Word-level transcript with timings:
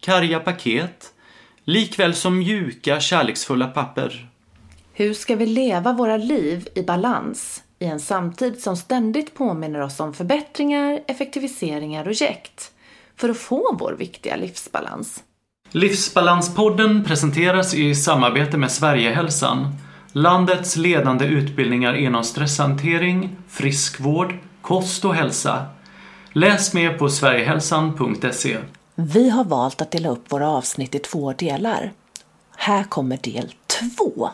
karga 0.00 0.40
paket, 0.40 1.12
likväl 1.64 2.14
som 2.14 2.38
mjuka, 2.38 3.00
kärleksfulla 3.00 3.66
papper. 3.66 4.28
Hur 4.92 5.14
ska 5.14 5.36
vi 5.36 5.46
leva 5.46 5.92
våra 5.92 6.16
liv 6.16 6.68
i 6.74 6.82
balans 6.82 7.62
i 7.78 7.84
en 7.84 8.00
samtid 8.00 8.60
som 8.60 8.76
ständigt 8.76 9.34
påminner 9.34 9.80
oss 9.80 10.00
om 10.00 10.14
förbättringar, 10.14 11.00
effektiviseringar 11.06 12.08
och 12.08 12.12
jäkt 12.12 12.72
för 13.16 13.28
att 13.28 13.38
få 13.38 13.76
vår 13.80 13.92
viktiga 13.98 14.36
livsbalans? 14.36 15.24
Livsbalanspodden 15.70 17.04
presenteras 17.04 17.74
i 17.74 17.94
samarbete 17.94 18.56
med 18.56 18.70
Sverigehälsan, 18.70 19.74
landets 20.12 20.76
ledande 20.76 21.24
utbildningar 21.24 21.94
inom 21.94 22.24
stresshantering, 22.24 23.36
friskvård, 23.48 24.34
kost 24.62 25.04
och 25.04 25.14
hälsa. 25.14 25.66
Läs 26.32 26.74
mer 26.74 26.98
på 26.98 27.08
sverigehälsan.se. 27.08 28.56
Vi 29.02 29.30
har 29.30 29.44
valt 29.44 29.80
att 29.80 29.90
dela 29.90 30.08
upp 30.08 30.32
våra 30.32 30.50
avsnitt 30.50 30.94
i 30.94 30.98
två 30.98 31.32
delar. 31.32 31.92
Här 32.56 32.84
kommer 32.84 33.16
del 33.16 33.54
två. 33.66 34.30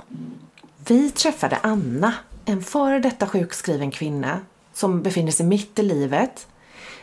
Vi 0.86 1.10
träffade 1.10 1.58
Anna, 1.62 2.14
en 2.44 2.62
före 2.62 2.98
detta 2.98 3.26
sjukskriven 3.26 3.90
kvinna 3.90 4.40
som 4.72 5.02
befinner 5.02 5.32
sig 5.32 5.46
mitt 5.46 5.78
i 5.78 5.82
livet 5.82 6.46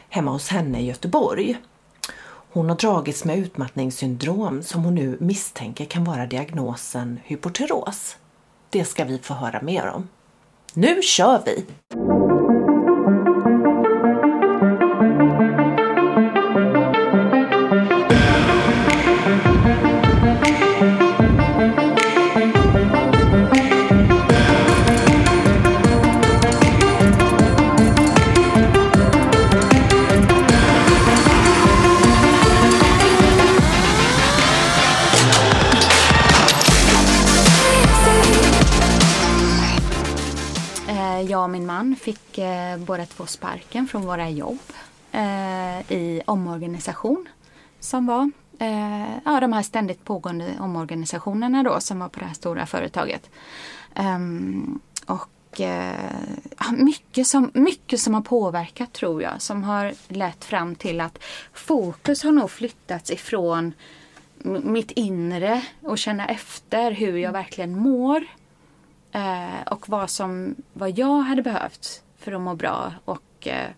hemma 0.10 0.32
hos 0.32 0.48
henne 0.48 0.80
i 0.82 0.86
Göteborg. 0.86 1.58
Hon 2.54 2.70
har 2.70 2.76
dragits 2.76 3.26
med 3.26 3.38
utmattningssyndrom 3.38 4.64
som 4.64 4.84
hon 4.84 4.96
nu 4.96 5.18
misstänker 5.20 5.86
kan 5.86 6.04
vara 6.04 6.26
diagnosen 6.26 7.20
hypotyros. 7.24 8.18
Det 8.70 8.86
ska 8.86 9.06
vi 9.06 9.20
få 9.20 9.34
höra 9.34 9.62
mer 9.62 9.88
om. 9.88 10.08
Nu 10.74 11.02
kör 11.02 11.42
vi! 11.46 11.66
Fick 41.96 42.38
eh, 42.38 42.78
båda 42.78 43.06
två 43.06 43.26
sparken 43.26 43.88
från 43.88 44.02
våra 44.02 44.30
jobb 44.30 44.60
eh, 45.12 45.92
i 45.92 46.22
omorganisation 46.26 47.30
som 47.80 48.06
var. 48.06 48.32
Eh, 48.60 49.18
ja, 49.26 49.40
de 49.40 49.54
här 49.54 49.62
ständigt 49.62 50.04
pågående 50.04 50.54
omorganisationerna 50.60 51.64
då 51.64 51.80
som 51.80 52.00
var 52.00 52.10
på 52.10 52.20
det 52.20 52.26
här 52.26 52.34
stora 52.34 52.66
företaget. 52.66 53.30
Ehm, 53.96 54.80
och 55.06 55.62
eh, 55.62 56.12
mycket, 56.72 57.28
som, 57.28 57.52
mycket 57.54 58.00
som 58.00 58.14
har 58.14 58.22
påverkat 58.22 58.94
tror 58.94 59.22
jag 59.22 59.42
som 59.42 59.64
har 59.64 59.94
lett 60.08 60.46
fram 60.46 60.76
till 60.76 61.02
att 61.02 61.20
fokus 61.54 62.24
har 62.24 62.32
nog 62.32 62.52
flyttats 62.52 63.12
ifrån 63.12 63.74
mitt 64.64 64.92
inre 64.92 65.62
och 65.82 65.98
känna 65.98 66.28
efter 66.28 66.92
hur 66.92 67.18
jag 67.18 67.32
verkligen 67.32 67.80
mår 67.80 68.26
eh, 69.14 69.62
och 69.72 69.90
vad, 69.90 70.10
som, 70.10 70.56
vad 70.74 71.00
jag 71.00 71.20
hade 71.20 71.42
behövt 71.42 72.04
för 72.18 72.32
att 72.32 72.42
må 72.42 72.56
bra. 72.56 72.94
Och, 73.06 73.48
eh, 73.48 73.70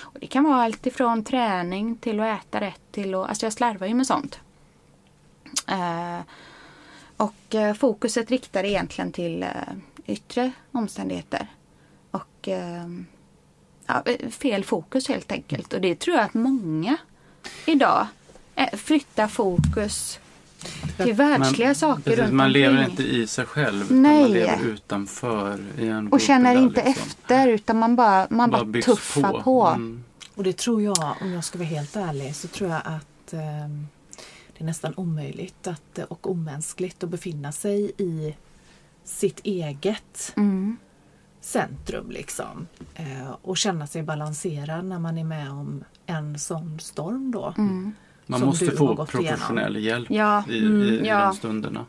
och 0.00 0.20
det 0.20 0.26
kan 0.26 0.44
vara 0.44 0.62
allt 0.62 0.86
ifrån 0.86 1.24
träning 1.24 1.96
till 1.96 2.20
att 2.20 2.40
äta 2.40 2.60
rätt 2.60 2.80
till 2.90 3.14
att, 3.14 3.28
alltså 3.28 3.46
jag 3.46 3.52
slarvar 3.52 3.86
ju 3.86 3.94
med 3.94 4.06
sånt. 4.06 4.40
Eh, 5.68 6.20
och 7.16 7.54
eh, 7.54 7.74
fokuset 7.74 8.30
riktar 8.30 8.64
egentligen 8.64 9.12
till 9.12 9.42
eh, 9.42 9.48
yttre 10.06 10.52
omständigheter. 10.72 11.46
Och 12.10 12.48
eh, 12.48 12.86
ja, 13.86 14.04
fel 14.30 14.64
fokus 14.64 15.08
helt 15.08 15.32
enkelt. 15.32 15.72
Och 15.72 15.80
det 15.80 15.94
tror 15.94 16.16
jag 16.16 16.24
att 16.24 16.34
många 16.34 16.96
idag 17.66 18.06
eh, 18.54 18.76
flyttar 18.78 19.28
fokus 19.28 20.18
till 20.96 21.14
världsliga 21.14 21.74
saker 21.74 22.02
precis, 22.02 22.18
runt 22.20 22.32
Man 22.34 22.52
lever 22.52 22.78
omkring. 22.78 22.90
inte 22.90 23.02
i 23.02 23.26
sig 23.26 23.46
själv 23.46 23.82
utan 23.84 24.02
Nej. 24.02 24.22
man 24.22 24.30
lever 24.32 24.64
utanför 24.64 25.64
i 25.78 25.88
en 25.88 26.08
Och 26.08 26.20
känner 26.20 26.56
inte 26.56 26.84
liksom. 26.84 27.06
efter 27.06 27.48
utan 27.48 27.78
man 27.78 27.96
bara, 27.96 28.26
man 28.30 28.50
bara, 28.50 28.64
byggs 28.64 28.86
tuffar 28.86 29.40
på. 29.42 29.66
Mm. 29.66 30.04
Och 30.34 30.44
det 30.44 30.56
tror 30.58 30.82
jag, 30.82 31.14
om 31.20 31.32
jag 31.32 31.44
ska 31.44 31.58
vara 31.58 31.68
helt 31.68 31.96
ärlig, 31.96 32.36
så 32.36 32.48
tror 32.48 32.70
jag 32.70 32.80
att 32.84 33.32
eh, 33.32 33.68
det 34.52 34.58
är 34.58 34.64
nästan 34.64 34.94
omöjligt 34.96 35.66
att, 35.66 35.98
och 36.08 36.30
omänskligt 36.30 37.04
att 37.04 37.10
befinna 37.10 37.52
sig 37.52 37.92
i 37.98 38.34
sitt 39.04 39.40
eget 39.44 40.32
Mm. 40.36 40.76
centrum 41.40 42.10
liksom. 42.10 42.66
Eh, 42.94 43.30
och 43.42 43.56
känna 43.56 43.86
sig 43.86 44.02
balanserad 44.02 44.84
när 44.84 44.98
man 44.98 45.18
är 45.18 45.24
med 45.24 45.50
om 45.50 45.84
en 46.06 46.38
sån 46.38 46.80
storm 46.80 47.30
då. 47.30 47.54
Mm. 47.58 47.92
Man 48.26 48.40
Som 48.40 48.48
måste 48.48 48.64
du 48.64 48.70
har 48.70 48.76
få 48.76 48.94
gått 48.94 49.10
professionell 49.10 49.76
hjälp 49.76 50.10
Ja, 50.10 50.44
i, 50.48 50.58
mm, 50.58 50.82
i, 50.82 50.86
i 50.86 51.06
ja. 51.06 51.24
de 51.24 51.34
stunderna. 51.34 51.86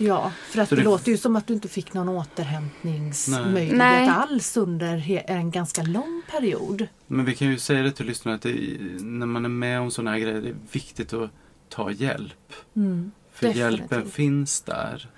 Ja, 0.00 0.32
för 0.50 0.60
att 0.60 0.70
det, 0.70 0.76
det- 0.76 0.82
låter 0.82 1.10
ju 1.12 1.18
som 1.18 1.36
att 1.36 1.46
du 1.46 1.54
inte 1.54 1.68
fick 1.68 1.94
någon 1.94 2.08
återhämtningsmöjlighet 2.08 3.76
Nej. 3.76 4.08
alls 4.08 4.56
under 4.56 5.22
en 5.30 5.50
ganska 5.50 5.82
lång 5.82 6.22
period. 6.30 6.86
Men 7.06 7.24
vi 7.24 7.34
kan 7.34 7.48
ju 7.48 7.58
säga 7.58 7.82
det 7.82 7.92
till 7.92 8.06
lyssnarna 8.06 8.34
att 8.34 8.42
det, 8.42 8.76
när 9.00 9.26
man 9.26 9.44
är 9.44 9.48
med 9.48 9.80
om 9.80 9.90
sådana 9.90 10.10
här 10.10 10.18
grejer 10.18 10.40
det 10.40 10.48
är 10.48 10.54
viktigt 10.72 11.12
att 11.12 11.30
ta 11.68 11.90
hjälp. 11.90 12.52
Mm. 12.76 13.10
För 13.32 13.46
Definitivt. 13.46 13.78
hjälpen 13.80 14.10
finns 14.10 14.60
där. 14.60 15.08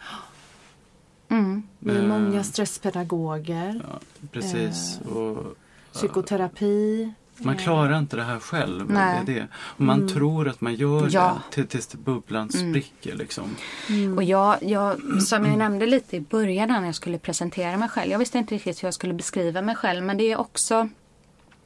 Mm. 1.28 1.62
Är 1.86 1.96
Eh, 1.96 2.02
många 2.06 2.44
stresspedagoger, 2.44 3.80
Ja, 3.92 4.00
precis. 4.32 5.00
Eh, 5.04 5.08
Och, 5.16 5.56
psykoterapi. 5.92 7.12
Man 7.44 7.54
eh, 7.54 7.60
klarar 7.62 7.98
inte 7.98 8.16
det 8.16 8.22
här 8.24 8.38
själv. 8.38 8.90
Nej. 8.90 9.22
Det 9.26 9.32
är 9.32 9.36
det. 9.40 9.48
Och 9.54 9.80
man 9.80 10.08
tror 10.08 10.48
att 10.48 10.60
man 10.60 10.74
gör 10.74 11.08
Ja. 11.12 11.38
det 11.50 11.54
till, 11.54 11.66
tills 11.66 11.94
bubblan 11.94 12.48
Mm. 12.54 12.70
spricker. 12.72 13.16
Liksom. 13.16 13.44
mm. 13.88 14.16
Och 14.16 14.22
jag, 14.24 14.56
jag, 14.62 15.00
som 15.22 15.46
jag 15.46 15.58
nämnde 15.58 15.86
lite 15.86 16.16
i 16.16 16.20
början 16.20 16.68
när 16.68 16.84
jag 16.86 16.94
skulle 16.94 17.18
presentera 17.18 17.76
mig 17.76 17.88
själv. 17.88 18.10
Jag 18.10 18.18
visste 18.18 18.38
inte 18.38 18.54
riktigt 18.54 18.82
hur 18.82 18.86
jag 18.86 18.94
skulle 18.94 19.14
beskriva 19.14 19.62
mig 19.62 19.74
själv. 19.76 20.04
Men 20.04 20.16
det 20.16 20.32
är 20.32 20.40
också 20.40 20.88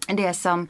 det 0.06 0.34
som 0.34 0.68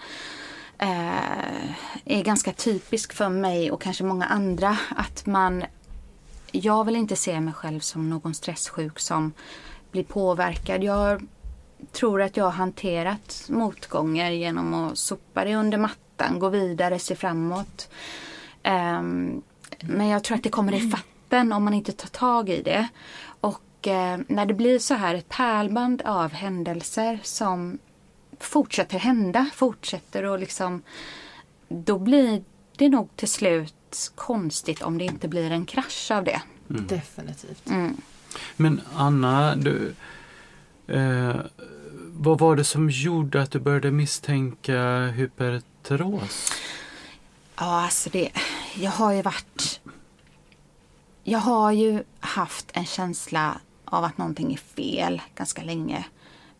eh, 0.78 1.69
är 2.04 2.22
ganska 2.25 2.53
typiskt 2.53 3.14
för 3.16 3.28
mig 3.28 3.70
och 3.70 3.82
kanske 3.82 4.04
många 4.04 4.25
andra. 4.25 4.76
Att 4.97 5.26
man, 5.26 5.64
jag 6.53 6.84
vill 6.84 6.97
inte 6.97 7.16
se 7.16 7.41
mig 7.41 7.54
själv 7.54 7.81
som 7.81 8.10
någon 8.10 8.34
stresssjuk 8.34 8.98
som 8.98 9.32
blir 9.91 10.04
påverkad. 10.04 10.82
Jag 10.84 11.26
tror 11.93 12.23
att 12.23 12.37
jag 12.37 12.45
har 12.45 12.51
hanterat 12.51 13.47
motgångar 13.49 14.31
genom 14.31 14.75
att 14.75 14.99
sopa 14.99 15.45
det 15.45 15.57
under 15.57 15.79
mattan, 15.79 16.39
gå 16.39 16.49
vidare, 16.49 16.99
se 16.99 17.17
framåt. 17.17 17.89
Ehm, 18.62 19.43
men 19.81 20.09
jag 20.09 20.25
tror 20.25 20.37
att 20.37 20.43
det 20.43 20.50
kommer 20.50 20.75
i 20.75 20.91
fatten 20.91 21.53
om 21.53 21.65
man 21.65 21.75
inte 21.75 21.93
tar 21.93 22.09
tag 22.09 22.49
i 22.49 22.62
det. 22.62 22.88
Och 23.41 23.88
eh, 23.88 24.21
när 24.29 24.47
det 24.47 24.55
blir 24.55 24.79
så 24.79 24.94
här 24.94 25.15
ett 25.15 25.29
pärlband 25.29 26.03
av 26.03 26.32
händelser 26.32 27.19
som 27.23 27.79
fortsätter 28.41 28.99
hända, 28.99 29.50
fortsätter 29.55 30.25
och 30.25 30.38
liksom 30.38 30.82
då 31.69 31.99
blir 31.99 32.43
det 32.77 32.88
nog 32.88 33.17
till 33.17 33.29
slut 33.29 34.12
konstigt 34.15 34.82
om 34.82 34.99
det 34.99 35.05
inte 35.05 35.29
blir 35.29 35.50
en 35.50 35.67
krasch 35.67 36.11
av 36.11 36.25
det. 36.25 36.43
Definitivt. 36.69 37.70
Mm. 37.70 37.97
Men 38.56 38.81
Anna, 38.94 39.56
du, 39.56 39.94
eh, 40.88 41.36
vad 42.12 42.38
var 42.38 42.56
det 42.56 42.64
som 42.64 42.90
gjorde 42.90 43.42
att 43.42 43.50
du 43.50 43.58
började 43.58 43.90
misstänka 43.90 45.06
hyperteros? 45.06 46.52
Ja, 47.56 47.84
alltså 47.84 48.10
det... 48.10 48.31
Jag 48.76 48.90
har 48.90 49.12
ju 49.12 49.22
varit... 49.22 49.81
Jag 51.25 51.38
har 51.38 51.72
ju 51.72 52.02
haft 52.20 52.70
en 52.72 52.84
känsla 52.84 53.60
av 53.84 54.04
att 54.04 54.19
någonting 54.19 54.52
är 54.52 54.56
fel 54.58 55.22
ganska 55.34 55.62
länge. 55.62 56.04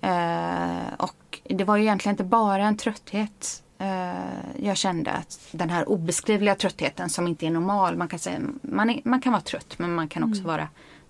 Eh, 0.00 0.94
och 0.98 1.40
det 1.44 1.64
var 1.64 1.76
ju 1.76 1.82
egentligen 1.82 2.12
inte 2.12 2.24
bara 2.24 2.64
en 2.64 2.76
trötthet 2.76 3.64
Eh, 3.78 4.64
jag 4.64 4.76
kände 4.76 5.12
att 5.12 5.40
den 5.52 5.70
här 5.70 5.88
obeskrivliga 5.88 6.54
tröttheten 6.54 7.10
som 7.10 7.26
inte 7.28 7.46
är 7.46 7.50
normal. 7.50 7.96
Man 7.96 8.08
kan, 8.08 8.18
säga, 8.18 8.40
man, 8.62 8.90
är, 8.90 9.00
man 9.04 9.20
kan 9.20 9.32
vara 9.32 9.42
trött 9.42 9.74
men 9.78 9.94
man 9.94 10.08
kan 10.08 10.22
också 10.22 10.40
Mm. 10.40 10.46
vara 10.46 10.68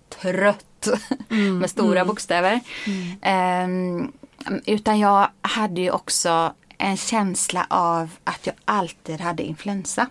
trött 0.09 0.87
med 1.59 1.69
stora 1.69 2.05
bokstäver. 2.05 2.59
Mm. 2.87 4.01
Eh, 4.01 4.09
utan 4.65 4.99
jag 4.99 5.29
hade 5.41 5.81
ju 5.81 5.91
också 5.91 6.53
en 6.77 6.97
känsla 6.97 7.65
av 7.69 8.11
att 8.23 8.47
jag 8.47 8.55
alltid 8.65 9.21
hade 9.21 9.43
influensa. 9.43 10.07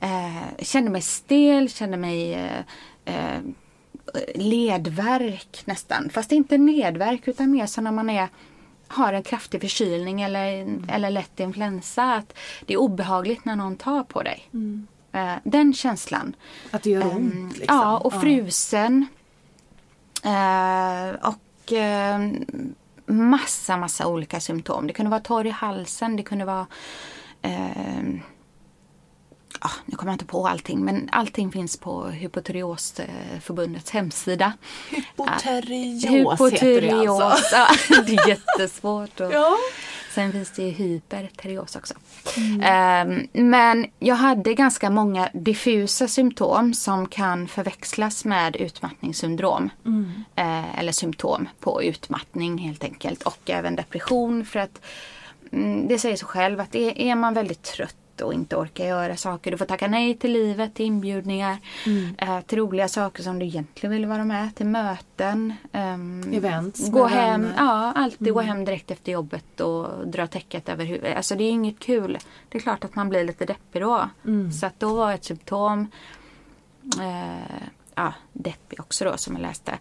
Eh, 0.00 0.64
kände 0.64 0.90
mig 0.90 1.02
stel, 1.02 1.70
kände 1.70 1.96
mig 1.96 2.34
eh, 2.34 2.60
eh, 3.04 3.40
ledvärk 4.34 5.62
nästan. 5.64 6.10
Fast 6.10 6.32
inte 6.32 6.58
ledvärk 6.58 7.28
utan 7.28 7.50
mer 7.50 7.66
så 7.66 7.80
när 7.80 7.92
man 7.92 8.10
är, 8.10 8.28
har 8.88 9.12
en 9.12 9.22
kraftig 9.22 9.60
förkylning 9.60 10.22
eller, 10.22 10.78
eller 10.88 11.10
lätt 11.10 11.40
influensa. 11.40 12.14
Att 12.14 12.38
det 12.66 12.72
är 12.74 12.78
obehagligt 12.78 13.44
när 13.44 13.56
någon 13.56 13.76
tar 13.76 14.02
på 14.02 14.22
dig. 14.22 14.48
Eh, 14.52 14.58
den 15.44 15.74
känslan. 15.74 16.36
Att 16.70 16.82
det 16.82 16.90
gör 16.90 17.02
Ehm, 17.02 17.16
ont. 17.16 17.58
Liksom. 17.58 17.76
Ja, 17.76 17.98
och 17.98 18.20
frusen. 18.20 19.06
Eh, 20.24 21.10
och 21.28 21.72
eh, 21.72 22.18
massa, 23.06 23.76
massa 23.76 24.06
olika 24.06 24.40
symptom. 24.40 24.86
Det 24.86 24.92
kunde 24.92 25.10
vara 25.10 25.20
torr 25.20 25.46
i 25.46 25.50
halsen, 25.50 26.16
det 26.16 26.22
kunde 26.22 26.44
vara 26.44 26.66
eh, 27.42 28.02
ja, 29.60 29.70
nu 29.86 29.96
kommer 29.96 30.12
jag 30.12 30.14
inte 30.14 30.24
på 30.24 30.48
allting, 30.48 30.84
men 30.84 31.08
allting 31.12 31.52
finns 31.52 31.76
på 31.76 32.06
Hypotyreosförbundets 32.06 33.90
hemsida. 33.90 34.52
Hypoterios 34.90 36.40
heter 36.52 36.80
det 36.80 36.92
alltså. 37.08 37.56
ja, 37.56 37.68
det 38.06 38.14
är 38.16 38.28
jättesvårt. 38.28 39.20
Och, 39.20 39.32
Ja. 39.32 39.56
Sen 40.14 40.32
finns 40.32 40.50
det 40.50 40.70
hyperterios 40.70 41.76
också. 41.76 41.94
Ehm, 42.62 43.28
men 43.32 43.86
jag 43.98 44.14
hade 44.14 44.54
ganska 44.54 44.90
många 44.90 45.28
diffusa 45.32 46.08
symptom 46.08 46.74
som 46.74 47.06
kan 47.08 47.48
förväxlas 47.48 48.24
med 48.24 48.56
utmattningssyndrom. 48.56 49.70
Eh, 50.34 50.78
eller 50.78 50.92
symptom 50.92 51.48
på 51.60 51.82
utmattning 51.82 52.58
helt 52.58 52.84
enkelt. 52.84 53.22
Och 53.22 53.50
även 53.50 53.76
depression 53.76 54.44
för 54.44 54.60
att 54.60 54.80
mm, 55.52 55.88
det 55.88 55.98
säger 55.98 56.16
sig 56.16 56.28
själv 56.28 56.60
att 56.60 56.74
är 56.74 57.14
man 57.14 57.34
väldigt 57.34 57.62
trött 57.62 57.96
och 58.20 58.34
inte 58.34 58.56
orkar 58.56 58.84
göra 58.84 59.16
saker. 59.16 59.50
Du 59.50 59.56
får 59.58 59.64
tacka 59.64 59.88
nej 59.88 60.14
till 60.16 60.32
livet, 60.32 60.74
till 60.74 60.86
inbjudningar, 60.86 61.56
eh, 62.18 62.40
till 62.40 62.58
roliga 62.58 62.88
saker 62.88 63.22
som 63.22 63.38
du 63.38 63.46
egentligen 63.46 63.92
vill 63.92 64.06
vara 64.06 64.24
med, 64.24 64.54
till 64.54 64.66
möten. 64.66 65.54
ehm, 65.72 66.32
Events 66.32 66.88
Gå 66.90 67.06
hem, 67.06 67.42
vänner. 67.42 67.54
ja, 67.58 67.92
alltid 67.96 68.32
gå 68.34 68.40
hem 68.40 68.64
direkt 68.64 68.90
efter 68.90 69.12
jobbet 69.12 69.60
och 69.60 70.08
dra 70.08 70.26
täcket 70.26 70.68
över 70.68 70.84
huvudet. 70.84 71.16
Alltså 71.16 71.34
det 71.34 71.44
är 71.44 71.50
inget 71.50 71.78
kul. 71.78 72.18
Det 72.48 72.58
är 72.58 72.62
klart 72.62 72.84
att 72.84 72.94
man 72.94 73.08
blir 73.08 73.24
lite 73.24 73.44
deppig 73.44 73.82
då. 73.82 74.08
Så 74.60 74.66
att 74.66 74.80
då 74.80 74.94
var 74.94 75.12
ett 75.12 75.24
symptom 75.24 75.86
eh, 77.00 77.66
ja, 77.94 78.12
deppig 78.32 78.80
också 78.80 79.04
då 79.04 79.16
som 79.16 79.34
jag 79.34 79.42
läste. 79.42 79.78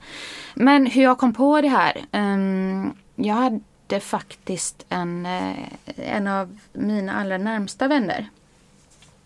Men 0.55 0.85
hur 0.85 1.03
jag 1.03 1.17
kom 1.17 1.33
på 1.33 1.61
det 1.61 1.67
här. 1.67 2.05
ehm, 2.11 2.93
jag 3.15 3.35
hade 3.35 3.59
faktiskt 3.99 4.85
en, 4.89 5.25
eh, 5.25 5.55
en 5.95 6.27
av 6.27 6.59
mina 6.73 7.13
allra 7.13 7.37
närmsta 7.37 7.87
vänner 7.87 8.29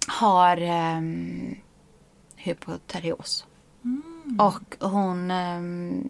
har 0.07 0.61
um, 0.97 1.55
hypoterios. 2.35 3.45
Och 4.39 4.89
hon, 4.89 5.31
ehm, 5.31 6.09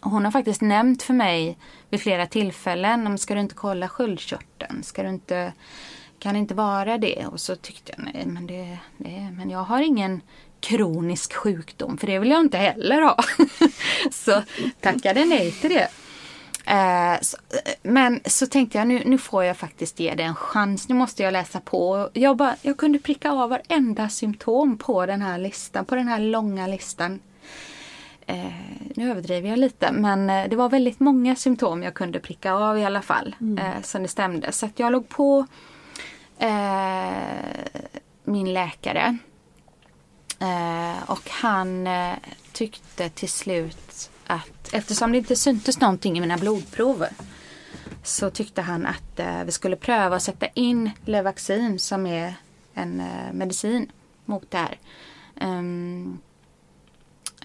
hon 0.00 0.24
har 0.24 0.32
faktiskt 0.32 0.60
nämnt 0.60 1.02
för 1.02 1.14
mig 1.14 1.58
vid 1.90 2.00
flera 2.00 2.26
tillfällen 2.26 3.06
om 3.06 3.18
ska 3.18 3.34
du 3.34 3.40
inte 3.40 3.54
kolla 3.54 3.88
sköldkörteln? 3.88 4.82
Ska 4.82 5.02
du 5.02 5.08
inte, 5.08 5.52
kan 6.18 6.34
det 6.34 6.38
inte 6.38 6.54
vara 6.54 6.98
det? 6.98 7.26
Och 7.26 7.40
så 7.40 7.56
tyckte 7.56 7.92
jag 7.96 8.04
nej 8.14 8.26
men, 8.26 8.46
det, 8.46 8.78
det, 8.98 9.34
men 9.36 9.50
jag 9.50 9.64
har 9.64 9.80
ingen 9.80 10.20
kronisk 10.60 11.34
sjukdom 11.34 11.98
för 11.98 12.06
det 12.06 12.18
vill 12.18 12.30
jag 12.30 12.40
inte 12.40 12.58
heller 12.58 13.02
ha. 13.02 13.16
så 14.12 14.42
tackade 14.80 15.24
nej 15.24 15.52
till 15.52 15.70
det. 15.70 15.88
Eh, 16.66 17.20
så, 17.20 17.36
eh, 17.50 17.72
men 17.82 18.20
så 18.24 18.46
tänkte 18.46 18.78
jag 18.78 18.86
nu, 18.88 19.02
nu 19.04 19.18
får 19.18 19.44
jag 19.44 19.56
faktiskt 19.56 20.00
ge 20.00 20.14
det 20.14 20.22
en 20.22 20.34
chans. 20.34 20.88
Nu 20.88 20.94
måste 20.94 21.22
jag 21.22 21.32
läsa 21.32 21.60
på. 21.60 22.10
Jag, 22.12 22.36
bara, 22.36 22.56
jag 22.62 22.76
kunde 22.76 22.98
pricka 22.98 23.30
av 23.30 23.50
varenda 23.50 24.08
symptom 24.08 24.78
på 24.78 25.06
den 25.06 25.22
här 25.22 25.38
listan, 25.38 25.84
på 25.84 25.94
den 25.94 26.08
här 26.08 26.18
långa 26.18 26.66
listan. 26.66 27.20
Eh, 28.26 28.46
nu 28.94 29.10
överdriver 29.10 29.48
jag 29.48 29.58
lite 29.58 29.92
men 29.92 30.30
eh, 30.30 30.48
det 30.48 30.56
var 30.56 30.68
väldigt 30.68 31.00
många 31.00 31.36
symptom 31.36 31.82
jag 31.82 31.94
kunde 31.94 32.20
pricka 32.20 32.52
av 32.52 32.78
i 32.78 32.84
alla 32.84 33.02
fall. 33.02 33.34
Eh, 33.58 33.82
som 33.82 34.02
det 34.02 34.08
stämde. 34.08 34.52
Så 34.52 34.68
jag 34.76 34.92
låg 34.92 35.08
på 35.08 35.46
min 38.24 38.52
läkare. 38.52 39.16
Och 41.06 41.30
han 41.30 41.88
tyckte 42.52 43.08
till 43.08 43.28
slut 43.28 44.10
att 44.26 44.72
eftersom 44.74 45.12
det 45.12 45.18
inte 45.18 45.36
syntes 45.36 45.80
någonting 45.80 46.18
i 46.18 46.20
mina 46.20 46.36
blodprover 46.36 47.10
så 48.02 48.30
tyckte 48.30 48.62
han 48.62 48.86
att 48.86 49.20
eh, 49.20 49.44
vi 49.44 49.52
skulle 49.52 49.76
pröva 49.76 50.16
att 50.16 50.22
sätta 50.22 50.46
in 50.46 50.90
Levaxin 51.04 51.78
som 51.78 52.06
är 52.06 52.34
en 52.74 53.00
eh, 53.00 53.32
medicin 53.32 53.92
mot 54.24 54.50
det 54.50 54.58
här. 54.58 54.78
Ehm, 55.40 56.18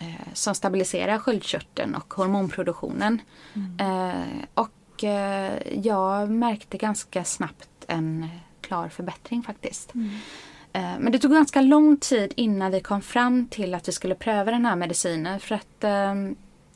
eh, 0.01 0.33
som 0.33 0.55
stabiliserar 0.55 1.17
sköldkörteln 1.17 1.95
och 1.95 2.13
hormonproduktionen. 2.13 3.21
Eh, 3.79 4.45
och 4.53 5.03
eh, 5.03 5.53
jag 5.83 6.29
märkte 6.29 6.77
ganska 6.77 7.23
snabbt 7.23 7.69
en 7.87 8.29
klar 8.61 8.89
förbättring 8.89 9.43
faktiskt. 9.43 9.93
Eh, 10.73 10.99
Men 10.99 11.11
det 11.11 11.19
tog 11.19 11.31
ganska 11.31 11.61
lång 11.61 11.97
tid 11.97 12.33
innan 12.35 12.71
vi 12.71 12.79
kom 12.81 13.01
fram 13.01 13.47
till 13.47 13.73
att 13.75 13.87
vi 13.87 13.91
skulle 13.91 14.15
pröva 14.15 14.51
den 14.51 14.65
här 14.65 14.75
medicinen. 14.75 15.39
För 15.39 15.55
att 15.55 15.83
eh, 15.83 16.15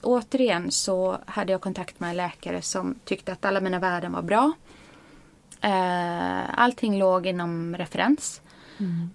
återigen 0.06 0.72
så 0.72 1.18
hade 1.26 1.52
jag 1.52 1.62
kontakt 1.62 2.00
med 2.00 2.10
en 2.10 2.18
läkare 2.18 2.62
som 2.62 2.96
tyckte 3.06 3.32
att 3.32 3.46
alla 3.46 3.62
mina 3.62 3.80
värden 3.80 4.12
var 4.12 4.22
bra. 4.22 4.52
Eh, 5.62 6.60
allting 6.60 6.98
låg 7.00 7.26
inom 7.26 7.76
referens. 7.78 8.42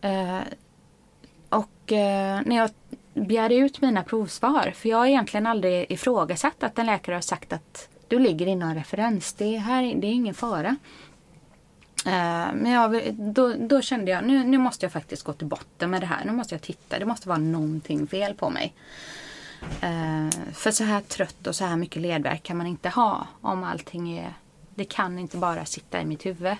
Eh, 0.02 0.40
och 1.48 1.92
eh, 1.92 2.40
när 2.46 2.56
jag 2.56 2.70
begärde 3.14 3.54
ut 3.54 3.80
mina 3.80 4.02
provsvar, 4.02 4.72
för 4.76 4.88
jag 4.88 4.96
har 4.98 5.06
egentligen 5.06 5.46
aldrig 5.46 5.90
ifrågasatt 5.90 6.62
att 6.62 6.78
en 6.78 6.86
läkare 6.86 7.14
har 7.14 7.20
sagt 7.22 7.52
att 7.52 7.88
du 8.08 8.18
ligger 8.18 8.46
inom 8.46 8.74
referens. 8.74 9.32
Det 9.32 9.56
är, 9.56 9.58
här, 9.58 9.82
det 9.82 10.06
är 10.06 10.12
ingen 10.12 10.34
fara. 10.34 10.76
Eh, 12.06 12.54
Men 12.54 12.70
jag, 12.70 13.14
då, 13.14 13.54
då 13.58 13.80
kände 13.80 14.10
jag 14.10 14.24
nu, 14.24 14.44
nu 14.44 14.58
måste 14.58 14.84
jag 14.84 14.92
faktiskt 14.92 15.22
gå 15.22 15.32
till 15.32 15.46
botten 15.46 15.90
med 15.90 16.00
det 16.00 16.06
här. 16.06 16.24
Nu 16.24 16.32
måste 16.32 16.54
jag 16.54 16.62
titta. 16.62 16.98
Det 16.98 17.04
måste 17.04 17.28
vara 17.28 17.38
någonting 17.38 18.06
fel 18.06 18.34
på 18.34 18.50
mig. 18.50 18.74
Eh, 19.80 20.52
för 20.52 20.70
så 20.70 20.84
här 20.84 21.00
trött 21.00 21.46
och 21.46 21.54
så 21.54 21.64
här 21.64 21.76
mycket 21.76 22.02
ledvärk 22.02 22.42
kan 22.42 22.56
man 22.56 22.66
inte 22.66 22.88
ha 22.88 23.26
om 23.40 23.64
allting 23.64 24.18
är... 24.18 24.34
Det 24.74 24.84
kan 24.84 25.18
inte 25.18 25.36
bara 25.36 25.64
sitta 25.64 26.00
i 26.00 26.04
mitt 26.04 26.26
huvud. 26.26 26.56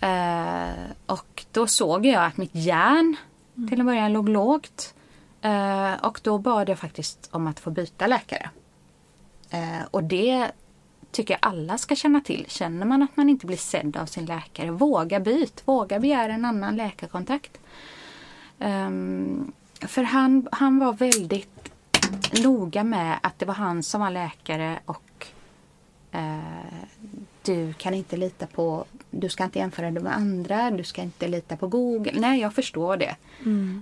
Eh, 0.00 0.90
och 1.06 1.44
då 1.52 1.66
såg 1.66 2.06
jag 2.06 2.24
att 2.24 2.36
mitt 2.36 2.54
hjärn 2.54 3.16
till 3.68 3.80
en 3.80 3.86
början 3.86 4.12
låg 4.12 4.28
lågt. 4.28 4.94
Eh, 5.42 5.92
och 5.92 6.20
då 6.22 6.38
bad 6.38 6.68
jag 6.68 6.78
faktiskt 6.78 7.28
om 7.32 7.46
att 7.46 7.60
få 7.60 7.70
byta 7.70 8.06
läkare. 8.06 8.50
Och 9.90 10.04
det 10.04 10.50
tycker 11.10 11.34
jag 11.34 11.38
alla 11.42 11.78
ska 11.78 11.96
känna 11.96 12.20
till. 12.20 12.46
Känner 12.48 12.86
man 12.86 13.02
att 13.02 13.16
man 13.16 13.28
inte 13.28 13.46
blir 13.46 13.56
sedd 13.56 13.96
av 13.96 14.06
sin 14.06 14.26
läkare, 14.26 14.70
våga 14.70 15.20
byt. 15.20 15.62
Våga 15.64 16.00
begära 16.00 16.32
en 16.32 16.44
annan 16.44 16.76
läkarkontakt. 16.76 17.60
Ehm, 18.58 19.52
för 19.80 20.02
han, 20.02 20.48
han 20.52 20.78
var 20.78 20.92
väldigt 20.92 21.71
noga 22.42 22.84
med 22.84 23.18
att 23.22 23.38
det 23.38 23.46
var 23.46 23.54
han 23.54 23.82
som 23.82 24.00
var 24.00 24.10
läkare 24.10 24.78
och 24.86 25.26
eh, 26.12 26.38
du 27.42 27.72
kan 27.72 27.94
inte 27.94 28.16
lita 28.16 28.46
på, 28.46 28.84
du 29.10 29.28
ska 29.28 29.44
inte 29.44 29.58
jämföra 29.58 29.90
det 29.90 30.00
med 30.00 30.16
andra, 30.16 30.70
du 30.70 30.84
ska 30.84 31.02
inte 31.02 31.28
lita 31.28 31.56
på 31.56 31.68
Google. 31.68 32.12
Nej, 32.14 32.40
jag 32.40 32.54
förstår 32.54 32.96
det. 32.96 33.16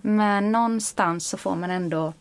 Men 0.03 0.53
någonstans 0.53 1.27
så 1.27 1.37
får 1.37 1.57
man 1.57 1.71
ändå 1.71 2.12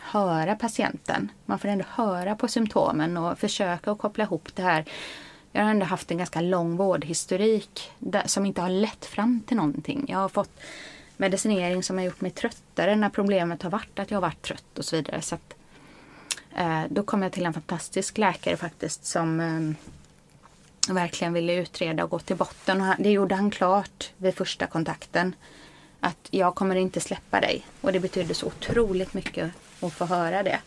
höra 0.00 0.56
patienten. 0.56 1.30
Man 1.44 1.58
får 1.58 1.68
ändå 1.68 1.84
höra 1.88 2.36
på 2.36 2.48
symptomen 2.48 3.16
och 3.16 3.38
försöka 3.38 3.90
att 3.90 3.98
koppla 3.98 4.24
ihop 4.24 4.48
det 4.54 4.62
här. 4.62 4.84
Jag 5.52 5.62
har 5.62 5.70
ändå 5.70 5.86
haft 5.86 6.10
en 6.10 6.18
ganska 6.18 6.40
lång 6.40 6.76
vårdhistorik 6.76 7.90
där, 7.98 8.22
som 8.26 8.46
inte 8.46 8.60
har 8.60 8.70
lett 8.70 9.04
fram 9.04 9.40
till 9.46 9.56
någonting. 9.56 10.04
Jag 10.08 10.18
har 10.18 10.28
fått 10.28 10.60
medicinering 11.16 11.82
som 11.82 11.98
har 11.98 12.04
gjort 12.04 12.20
mig 12.20 12.30
tröttare 12.30 12.96
när 12.96 13.08
problemet 13.08 13.62
har 13.62 13.70
varit 13.70 13.98
att 13.98 14.10
jag 14.10 14.16
har 14.16 14.22
varit 14.22 14.42
trött 14.42 14.78
och 14.78 14.84
så 14.84 14.96
vidare. 14.96 15.22
Så 15.22 15.34
att, 15.34 15.54
eh, 16.56 16.82
då 16.88 17.02
kom 17.02 17.22
jag 17.22 17.32
till 17.32 17.46
en 17.46 17.52
fantastisk 17.52 18.18
läkare 18.18 18.56
faktiskt 18.56 19.04
som 19.04 19.40
eh, 19.40 20.94
verkligen 20.94 21.32
ville 21.32 21.54
utreda 21.54 22.04
och 22.04 22.10
gå 22.10 22.18
till 22.18 22.36
botten. 22.36 22.80
Och 22.80 22.94
det 22.98 23.10
gjorde 23.10 23.34
han 23.34 23.50
klart 23.50 24.10
vid 24.16 24.34
första 24.34 24.66
kontakten. 24.66 25.34
Att 26.00 26.28
jag 26.30 26.54
kommer 26.54 26.76
inte 26.76 27.00
släppa 27.00 27.40
dig. 27.40 27.66
Och 27.80 27.92
det 27.92 28.00
betydde 28.00 28.34
så 28.34 28.46
otroligt 28.46 29.14
mycket 29.14 29.50
att 29.80 29.92
få 29.92 30.04
höra 30.04 30.42
det. 30.42 30.60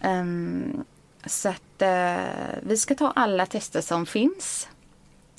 Ehm, 0.00 0.84
så 1.26 1.48
att 1.48 1.82
eh, 1.82 2.60
vi 2.62 2.76
ska 2.76 2.94
ta 2.94 3.10
alla 3.10 3.46
tester 3.46 3.80
som 3.80 4.06
finns. 4.06 4.68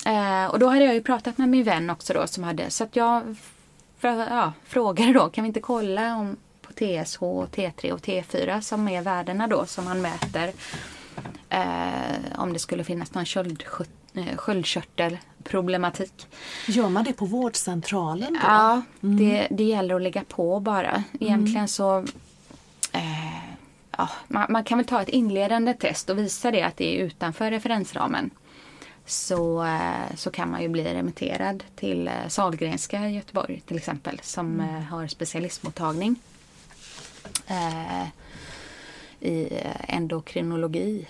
Eh, 0.06 0.46
och 0.46 0.58
då 0.58 0.68
hade 0.68 0.84
jag 0.84 0.94
ju 0.94 1.02
pratat 1.02 1.38
med 1.38 1.48
min 1.48 1.64
vän 1.64 1.90
också 1.90 2.12
då 2.12 2.26
som 2.26 2.44
hade, 2.44 2.70
så 2.70 2.84
att 2.84 2.96
jag 2.96 3.36
ja, 4.08 4.52
frågade 4.64 5.12
då, 5.12 5.28
kan 5.28 5.44
vi 5.44 5.48
inte 5.48 5.60
kolla 5.60 6.16
om 6.16 6.36
på 6.62 6.72
TSH, 6.72 7.20
T3 7.20 7.92
och 7.92 8.00
T4 8.00 8.60
som 8.60 8.88
är 8.88 9.02
värdena 9.02 9.46
då 9.46 9.66
som 9.66 9.84
man 9.84 10.02
mäter 10.02 10.52
eh, 11.48 12.38
om 12.38 12.52
det 12.52 12.58
skulle 12.58 12.84
finnas 12.84 13.14
någon 13.14 13.56
eh, 14.14 14.36
sköldkörtelproblematik. 14.36 16.26
Gör 16.68 16.88
man 16.88 17.04
det 17.04 17.12
på 17.12 17.24
vårdcentralen? 17.24 18.32
Då? 18.32 18.40
Ja, 18.42 18.82
mm. 19.02 19.16
det, 19.16 19.48
det 19.50 19.64
gäller 19.64 19.94
att 19.94 20.02
lägga 20.02 20.24
på 20.24 20.60
bara. 20.60 21.04
Egentligen 21.20 21.56
mm. 21.56 21.68
så 21.68 21.98
eh, 22.92 23.56
ja, 23.96 24.08
man, 24.28 24.46
man, 24.48 24.64
kan 24.64 24.78
väl 24.78 24.86
ta 24.86 25.02
ett 25.02 25.08
inledande 25.08 25.74
test 25.74 26.10
och 26.10 26.18
visa 26.18 26.50
det 26.50 26.62
att 26.62 26.76
det 26.76 26.96
är 27.00 27.04
utanför 27.04 27.50
referensramen. 27.50 28.30
Så, 29.06 29.64
eh, 29.64 30.14
så 30.16 30.30
kan 30.30 30.50
man 30.50 30.62
ju 30.62 30.68
bli 30.68 30.94
remitterad 30.94 31.64
till 31.76 32.08
eh, 32.08 32.28
Sahlgrenska 32.28 33.08
i 33.08 33.14
Göteborg 33.14 33.62
till 33.66 33.76
exempel 33.76 34.20
som 34.22 34.60
mm. 34.60 34.84
har 34.84 35.06
specialistmottagning. 35.06 36.16
Eh, 37.46 38.06
I 39.20 39.60
endokrinologi 39.88 41.06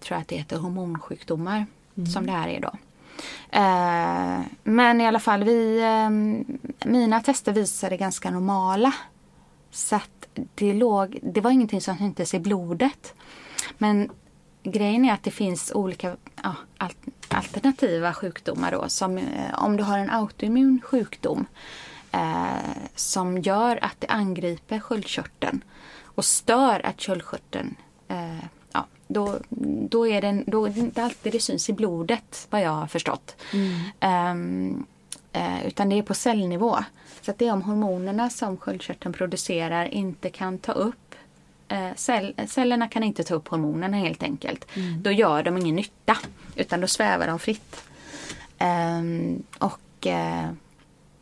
tror 0.00 0.16
jag 0.16 0.20
att 0.20 0.28
det 0.28 0.36
heter 0.36 0.56
hormonsjukdomar 0.58 1.66
mm. 1.96 2.06
som 2.06 2.26
det 2.26 2.32
här 2.32 2.48
är 2.48 2.60
då. 2.60 2.72
Eh, 3.50 4.40
men 4.62 5.00
i 5.00 5.06
alla 5.06 5.20
fall, 5.20 5.44
vi, 5.44 5.80
eh, 5.80 6.10
mina 6.88 7.20
tester 7.20 7.52
visade 7.52 7.96
ganska 7.96 8.30
normala. 8.30 8.94
Så 9.70 9.96
att 9.96 10.28
det, 10.54 10.72
låg, 10.72 11.18
det 11.22 11.40
var 11.40 11.50
ingenting 11.50 11.80
som 11.80 11.96
syntes 11.96 12.34
i 12.34 12.38
blodet. 12.38 13.14
Men 13.78 14.10
grejen 14.68 15.04
är 15.04 15.12
att 15.12 15.22
det 15.22 15.30
finns 15.30 15.72
olika 15.74 16.16
ja, 16.42 16.54
alternativa 17.28 18.14
sjukdomar 18.14 18.72
då. 18.72 18.88
Som, 18.88 19.18
eh, 19.18 19.64
om 19.64 19.76
du 19.76 19.82
har 19.82 19.98
en 19.98 20.10
autoimmun 20.10 20.80
sjukdom 20.84 21.46
eh, 22.12 22.82
som 22.94 23.38
gör 23.38 23.78
att 23.84 24.00
det 24.00 24.06
angriper 24.06 24.80
sköldkörteln 24.80 25.64
och 26.02 26.24
stör 26.24 26.86
att 26.86 27.02
sköldkörteln 27.02 27.74
eh, 28.08 28.44
då, 29.08 29.38
då, 29.88 30.06
är 30.06 30.20
det, 30.20 30.44
då 30.46 30.66
är 30.66 30.70
det 30.70 30.80
inte 30.80 31.02
alltid 31.02 31.32
det 31.32 31.40
syns 31.40 31.70
i 31.70 31.72
blodet 31.72 32.46
vad 32.50 32.62
jag 32.62 32.70
har 32.70 32.86
förstått. 32.86 33.36
Mm. 33.52 34.32
Um, 34.32 34.86
uh, 35.36 35.66
utan 35.66 35.88
det 35.88 35.98
är 35.98 36.02
på 36.02 36.14
cellnivå. 36.14 36.78
Så 37.20 37.30
att 37.30 37.38
det 37.38 37.46
är 37.46 37.52
om 37.52 37.62
hormonerna 37.62 38.30
som 38.30 38.56
sköldkörteln 38.56 39.12
producerar 39.12 39.84
inte 39.86 40.30
kan 40.30 40.58
ta 40.58 40.72
upp 40.72 41.07
cell, 41.94 42.34
cellerna 42.46 42.88
kan 42.88 43.02
inte 43.02 43.24
ta 43.24 43.34
upp 43.34 43.48
hormonerna 43.48 43.96
helt 43.96 44.22
enkelt. 44.22 44.66
Mm. 44.74 45.02
Då 45.02 45.10
gör 45.10 45.42
de 45.42 45.58
ingen 45.58 45.76
nytta 45.76 46.16
utan 46.54 46.80
då 46.80 46.86
svävar 46.86 47.26
de 47.26 47.38
fritt. 47.38 47.84
Um, 48.60 49.42
och 49.58 50.06
uh, 50.06 50.52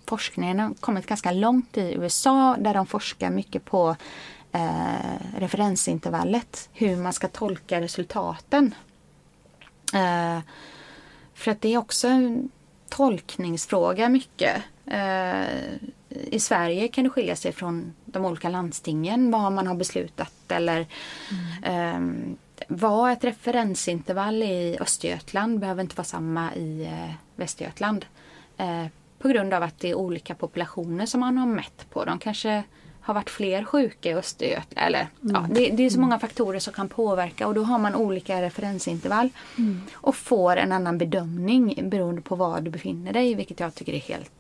forskningen 0.07 0.61
har 0.61 0.75
kommit 0.75 1.07
ganska 1.07 1.33
långt 1.33 1.76
i 1.76 1.95
USA 1.95 2.57
där 2.59 2.75
de 2.75 2.87
forskar 2.87 3.31
mycket 3.31 3.65
på 3.65 3.97
eh, 4.53 5.38
referensintervallet. 5.38 6.69
Hur 6.73 6.97
man 6.97 7.12
ska 7.12 7.29
tolka 7.29 7.81
resultaten. 7.81 8.75
Eh, 9.95 10.38
för 11.35 11.50
att 11.50 11.61
det 11.61 11.75
är 11.75 11.79
också 11.79 12.09
en 12.09 12.50
tolkningsfråga 12.88 14.09
mycket. 14.09 14.62
Eh, 14.87 15.45
I 16.09 16.41
Sverige 16.41 16.88
kan 16.88 17.05
det 17.05 17.11
skilja 17.11 17.37
sig 17.37 17.53
från 17.53 17.95
de 18.16 18.25
olika 18.25 18.49
landstingen 18.49 19.30
vad 19.30 19.52
man 19.52 19.66
har 19.66 19.75
beslutat 19.75 20.32
eller 20.49 20.87
mm. 21.62 22.25
eh, 22.25 22.37
vad 22.68 23.12
ett 23.12 23.25
referensintervall 23.25 24.42
i 24.42 24.76
Östergötland 24.80 25.61
behöver 25.61 25.82
inte 25.82 25.96
vara 25.96 26.04
samma 26.04 26.54
i 26.54 26.85
eh, 26.85 27.14
Västergötland. 27.37 28.06
Eh, 28.56 28.87
på 29.18 29.28
grund 29.28 29.54
av 29.54 29.62
att 29.62 29.78
det 29.78 29.90
är 29.90 29.94
olika 29.94 30.35
populationer 30.35 31.06
som 31.06 31.20
man 31.20 31.38
har 31.38 31.46
mätt 31.46 31.87
på. 31.90 32.04
De 32.04 32.18
kanske 32.18 32.62
har 33.00 33.14
varit 33.14 33.30
fler 33.30 33.64
sjuka 33.64 34.11
i 34.11 34.14
Östergötland. 34.14 34.87
Eller, 34.87 35.08
mm. 35.23 35.35
ja, 35.35 35.46
det, 35.50 35.70
det, 35.70 35.82
är 35.82 35.90
så 35.90 36.00
många 36.00 36.18
faktorer 36.18 36.58
som 36.58 36.73
kan 36.73 36.88
påverka 36.88 37.46
och 37.46 37.54
då 37.54 37.62
har 37.62 37.78
man 37.78 37.94
olika 37.94 38.42
referensintervall. 38.42 39.28
Mm. 39.58 39.82
Och 39.94 40.16
får 40.16 40.56
en 40.56 40.73
annan 40.73 40.99
bedömning 40.99 41.90
beroende 41.90 42.23
på 42.23 42.35
var 42.35 42.61
du 42.61 42.70
befinner 42.70 43.12
dig 43.12 43.35
vilket 43.35 43.61
jag 43.61 43.75
tycker 43.75 43.92
är 43.92 43.99
helt 43.99 44.30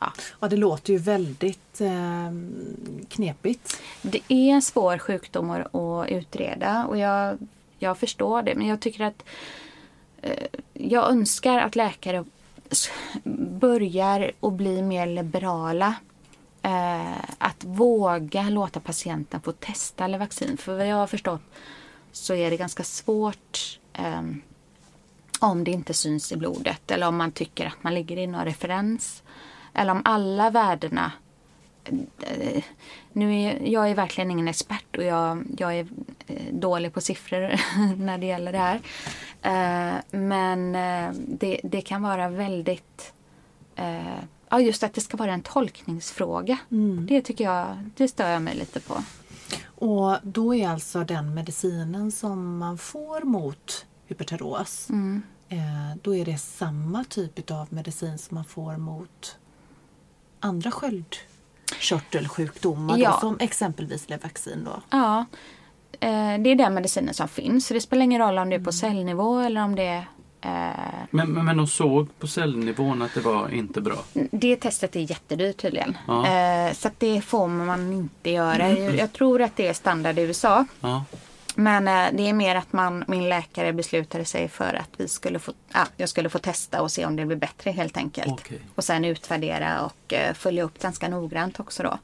Ja. 0.00 0.12
ja, 0.40 0.48
det 0.48 0.56
låter 0.56 0.92
ju 0.92 0.98
väldigt 0.98 1.80
eh, 1.80 2.32
knepigt. 3.08 3.80
Det 4.02 4.20
är 4.28 4.50
en 4.54 4.62
svår 4.62 4.98
sjukdom 4.98 5.50
att 5.50 6.08
utreda 6.08 6.86
och 6.86 6.98
jag, 6.98 7.38
jag 7.78 7.98
förstår 7.98 8.42
det 8.42 8.54
men 8.54 8.66
jag 8.66 8.80
tycker 8.80 9.04
att 9.04 9.24
eh, 10.22 10.46
jag 10.72 11.10
önskar 11.10 11.58
att 11.58 11.76
läkare 11.76 12.24
börjar 13.60 14.32
att 14.40 14.52
bli 14.52 14.82
mer 14.82 15.06
liberala 15.06 15.94
eh, 16.62 17.20
att 17.38 17.64
våga 17.64 18.42
låta 18.42 18.80
patienten 18.80 19.40
få 19.40 19.52
testa 19.52 20.04
eller 20.04 20.18
vaccin. 20.18 20.56
För 20.56 20.76
vad 20.76 20.86
jag 20.86 20.96
har 20.96 21.06
förstått 21.06 21.42
så 22.12 22.34
är 22.34 22.50
det 22.50 22.56
ganska 22.56 22.84
svårt 22.84 23.78
eh, 23.92 24.22
om 25.40 25.64
det 25.64 25.70
inte 25.70 25.94
syns 25.94 26.32
i 26.32 26.36
blodet 26.36 26.90
eller 26.90 27.08
om 27.08 27.16
man 27.16 27.32
tycker 27.32 27.66
att 27.66 27.82
man 27.82 27.94
ligger 27.94 28.16
i 28.16 28.26
någon 28.26 28.44
referens. 28.44 29.22
Eller 29.74 29.92
om 29.92 30.02
alla 30.04 30.50
värdena 30.50 31.12
eh, 32.20 32.64
nu 33.12 33.42
är 33.42 33.68
jag 33.68 33.90
är 33.90 33.94
verkligen 33.94 34.30
ingen 34.30 34.48
expert 34.48 34.96
och 34.96 35.04
jag, 35.04 35.44
jag 35.58 35.78
är 35.78 35.86
eh, 36.26 36.52
dålig 36.52 36.94
på 36.94 37.00
siffror 37.00 37.54
när 37.96 38.18
det 38.18 38.26
gäller 38.26 38.52
det 38.52 38.58
här. 38.58 38.80
Eh, 39.42 40.00
men 40.10 40.72
det, 41.16 41.60
det 41.62 41.80
kan 41.80 42.02
vara 42.02 42.28
väldigt 42.28 43.12
ja, 44.48 44.60
just 44.60 44.82
att 44.82 44.94
det 44.94 45.00
ska 45.00 45.16
vara 45.16 45.32
en 45.32 45.42
tolkningsfråga. 45.42 46.58
Mm. 46.70 47.06
Det 47.06 47.22
tycker 47.22 47.44
jag, 47.44 47.90
det 47.96 48.08
stör 48.08 48.30
jag 48.30 48.42
mig 48.42 48.54
lite 48.54 48.80
på. 48.80 49.02
Och 49.64 50.16
då 50.22 50.54
är 50.54 50.68
alltså 50.68 51.04
den 51.04 51.34
medicinen 51.34 52.12
som 52.12 52.58
man 52.58 52.78
får 52.78 53.20
mot 53.20 53.86
hyperteros, 54.06 54.90
mm. 54.90 55.22
då 56.02 56.14
är 56.14 56.24
det 56.24 56.38
samma 56.38 57.04
typ 57.04 57.50
av 57.50 57.66
medicin 57.70 58.18
som 58.18 58.34
man 58.34 58.44
får 58.44 58.76
mot 58.76 59.38
andra 60.40 60.70
sköldkörtelsjukdomar 60.70 62.98
ja. 62.98 63.20
som 63.20 63.36
exempelvis 63.40 64.08
Levaxin 64.08 64.64
då? 64.64 64.82
Ja, 64.90 65.24
eh, 66.00 66.38
det 66.38 66.50
är 66.50 66.54
den 66.54 66.74
medicinen 66.74 67.14
som 67.14 67.28
finns. 67.28 67.66
Så 67.66 67.74
det 67.74 67.80
spelar 67.80 68.04
ingen 68.04 68.20
roll 68.20 68.38
om 68.38 68.50
det 68.50 68.56
är 68.56 68.58
på 68.58 68.62
mm. 68.62 68.72
cellnivå 68.72 69.40
eller 69.40 69.64
om 69.64 69.74
det 69.74 69.86
är 69.86 70.04
Eh, 70.40 70.50
men, 71.10 71.32
men, 71.32 71.44
men 71.44 71.56
de 71.56 71.66
såg 71.66 72.18
på 72.18 72.26
cellnivån 72.26 73.02
att 73.02 73.14
det 73.14 73.20
var 73.20 73.48
inte 73.48 73.80
bra? 73.80 73.96
Det 74.30 74.56
testet 74.56 74.96
är 74.96 75.00
jättedyrt 75.00 75.56
tydligen. 75.56 75.98
Ja. 76.06 76.26
Eh, 76.26 76.72
så 76.72 76.90
det 76.98 77.20
får 77.20 77.48
man 77.48 77.92
inte 77.92 78.30
göra. 78.30 78.64
Mm. 78.64 78.96
Jag, 78.96 79.12
tror 79.12 79.42
att 79.42 79.56
det 79.56 79.66
är 79.66 79.72
standard 79.72 80.18
i 80.18 80.22
USA. 80.22 80.66
Ja. 80.80 81.04
Men 81.60 81.88
eh, 81.88 82.16
det 82.16 82.28
är 82.28 82.32
mer 82.32 82.54
att 82.54 82.72
man, 82.72 83.04
min 83.08 83.28
läkare 83.28 83.72
beslutade 83.72 84.24
sig 84.24 84.48
för 84.48 84.74
att 84.74 84.90
vi 84.96 85.08
skulle 85.08 85.38
få, 85.38 85.52
ja, 85.72 85.86
jag 85.96 86.08
skulle 86.08 86.28
få 86.28 86.38
testa 86.38 86.82
och 86.82 86.90
se 86.90 87.06
om 87.06 87.16
det 87.16 87.26
blir 87.26 87.36
bättre 87.36 87.70
helt 87.70 87.96
enkelt. 87.96 88.32
Okay. 88.32 88.58
Och 88.74 88.84
sen 88.84 89.04
utvärdera 89.04 89.84
och 89.84 90.14
följa 90.34 90.62
upp 90.62 90.82
ganska 90.82 91.08
noggrant 91.08 91.60
också 91.60 91.82
då. 91.82 91.98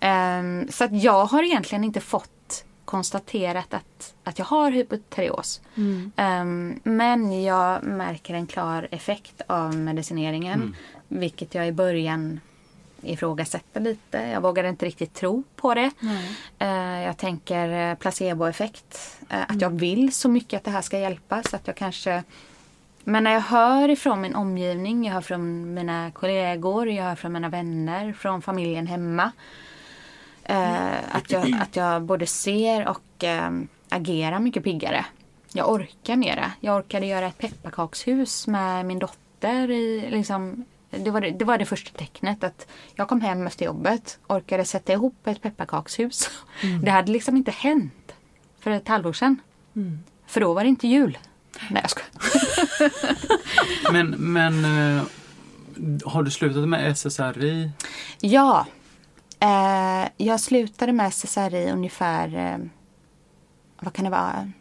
Ehm, 0.00 0.68
så 0.70 0.84
att 0.84 1.02
jag 1.02 1.24
har 1.24 1.42
egentligen 1.42 1.84
inte 1.84 2.00
fått 2.00 2.64
konstaterat 2.84 3.74
att, 3.74 4.14
att 4.24 4.38
jag 4.38 4.46
har 4.46 4.70
hypoterios. 4.70 5.60
Mm. 5.74 6.12
Um, 6.16 6.80
men 6.82 7.42
jag 7.42 7.82
märker 7.82 8.34
en 8.34 8.46
klar 8.46 8.88
effekt 8.90 9.42
av 9.46 9.76
medicineringen. 9.76 10.60
Mm. 10.60 10.74
Vilket 11.08 11.54
jag 11.54 11.68
i 11.68 11.72
början 11.72 12.40
ifrågasätter 13.02 13.80
lite. 13.80 14.18
Jag 14.18 14.40
vågade 14.40 14.68
inte 14.68 14.86
riktigt 14.86 15.14
tro 15.14 15.42
på 15.56 15.74
det. 15.74 15.90
Uh, 16.62 17.02
jag 17.02 17.16
tänker 17.16 17.94
placeboeffekt. 17.94 19.18
Uh, 19.32 19.42
att 19.42 19.60
jag 19.60 19.70
mm. 19.70 19.76
vill 19.76 20.12
så 20.12 20.28
mycket 20.28 20.58
att 20.58 20.64
det 20.64 20.70
här 20.70 20.82
ska 20.82 20.98
hjälpa 20.98 21.42
så 21.42 21.56
att 21.56 21.66
jag 21.66 21.76
kanske 21.76 22.22
men 23.08 23.24
när 23.24 23.32
jag 23.32 23.40
hör 23.40 23.88
ifrån 23.88 24.20
min 24.20 24.34
omgivning, 24.34 25.04
jag 25.04 25.14
hör 25.14 25.20
från 25.20 25.74
mina 25.74 26.10
kollegor, 26.10 26.88
jag 26.88 27.04
hör 27.04 27.14
från 27.14 27.32
mina 27.32 27.48
vänner, 27.48 28.12
från 28.12 28.42
familjen 28.42 28.86
hemma. 28.86 29.32
Eh, 30.44 31.16
att, 31.16 31.32
jag, 31.32 31.54
att 31.60 31.76
jag 31.76 32.02
både 32.02 32.26
ser 32.26 32.88
och 32.88 33.24
eh, 33.24 33.50
agerar 33.88 34.38
mycket 34.38 34.64
piggare. 34.64 35.06
Jag 35.52 35.70
orkar 35.70 36.16
mera. 36.16 36.52
Jag 36.60 36.76
orkade 36.76 37.06
göra 37.06 37.26
ett 37.26 37.38
pepparkakshus 37.38 38.46
med 38.46 38.86
min 38.86 38.98
dotter. 38.98 39.70
I, 39.70 40.10
liksom, 40.10 40.64
det, 40.90 41.10
var 41.10 41.20
det, 41.20 41.30
det 41.30 41.44
var 41.44 41.58
det 41.58 41.66
första 41.66 41.98
tecknet. 41.98 42.44
att 42.44 42.66
Jag 42.94 43.08
kom 43.08 43.20
hem 43.20 43.46
efter 43.46 43.64
jobbet, 43.64 44.18
orkade 44.26 44.64
sätta 44.64 44.92
ihop 44.92 45.26
ett 45.26 45.42
pepparkakshus. 45.42 46.30
Mm. 46.60 46.84
Det 46.84 46.90
hade 46.90 47.12
liksom 47.12 47.36
inte 47.36 47.50
hänt 47.50 48.14
för 48.60 48.70
ett 48.70 48.88
halvår 48.88 49.12
sedan. 49.12 49.40
Mm. 49.76 49.98
För 50.26 50.40
då 50.40 50.54
var 50.54 50.62
det 50.62 50.68
inte 50.68 50.88
jul. 50.88 51.18
Nej 51.70 51.82
jag 51.82 51.90
skojar. 51.90 52.10
men, 53.92 54.10
men 54.10 54.64
eh, 54.64 55.02
har 56.04 56.22
du 56.22 56.30
slutat 56.30 56.68
med 56.68 56.90
SSRI? 56.96 57.70
Ja, 58.20 58.66
Eh, 59.40 60.08
jag 60.16 60.40
slutade 60.40 60.92
med 60.92 61.06
SSRI 61.08 61.70
ungefär, 61.70 62.36
eh, 62.36 62.58
vad 63.80 63.92
kan 63.92 64.04
det 64.04 64.10
vara, 64.10 64.52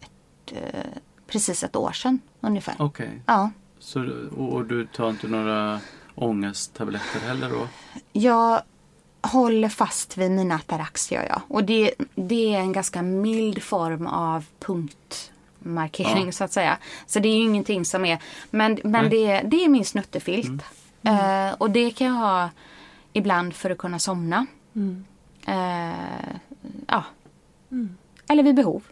ett, 0.00 0.52
eh, 0.52 0.90
precis 1.26 1.64
ett 1.64 1.76
år 1.76 1.92
sedan. 1.92 2.20
ungefär. 2.40 2.74
Okej. 2.78 3.22
Ja. 3.26 3.50
Så, 3.90 4.00
och, 4.36 4.52
och 4.52 4.64
du 4.64 4.86
tar 4.86 5.10
inte 5.10 5.28
några 5.28 5.80
ångesttabletter 6.14 7.20
heller 7.20 7.50
då? 7.50 7.68
Jag 8.12 8.62
håller 9.22 9.68
fast 9.68 10.16
vid 10.16 10.30
mina 10.30 10.54
Atarax 10.54 11.12
gör 11.12 11.22
jag. 11.28 11.40
Och 11.48 11.64
det, 11.64 11.94
det 12.14 12.54
är 12.54 12.58
en 12.58 12.72
ganska 12.72 13.02
mild 13.02 13.62
form 13.62 14.06
av 14.06 14.44
punktmarkering 14.58 16.26
Ja. 16.26 16.32
så 16.32 16.44
att 16.44 16.52
säga. 16.52 16.78
Så 17.06 17.18
det 17.18 17.28
är 17.28 17.36
ju 17.36 17.42
ingenting 17.42 17.84
som 17.84 18.04
är... 18.04 18.18
Men, 18.50 18.78
men 18.84 18.92
Nej. 19.04 19.10
det, 19.10 19.26
är- 19.26 19.44
det 19.44 19.64
är 19.64 19.68
min 19.68 19.84
snuttefilt. 19.84 20.62
Eh, 21.02 21.52
och 21.58 21.70
det 21.70 21.90
kan 21.90 22.06
jag 22.06 22.14
ha 22.14 22.50
ibland 23.12 23.54
för 23.54 23.70
att 23.70 23.78
kunna 23.78 23.98
somna. 23.98 24.46
Mm. 24.74 25.04
Eh, 25.46 26.36
ja. 26.86 27.04
Eller 28.28 28.42
vid 28.42 28.54
behov. 28.54 28.82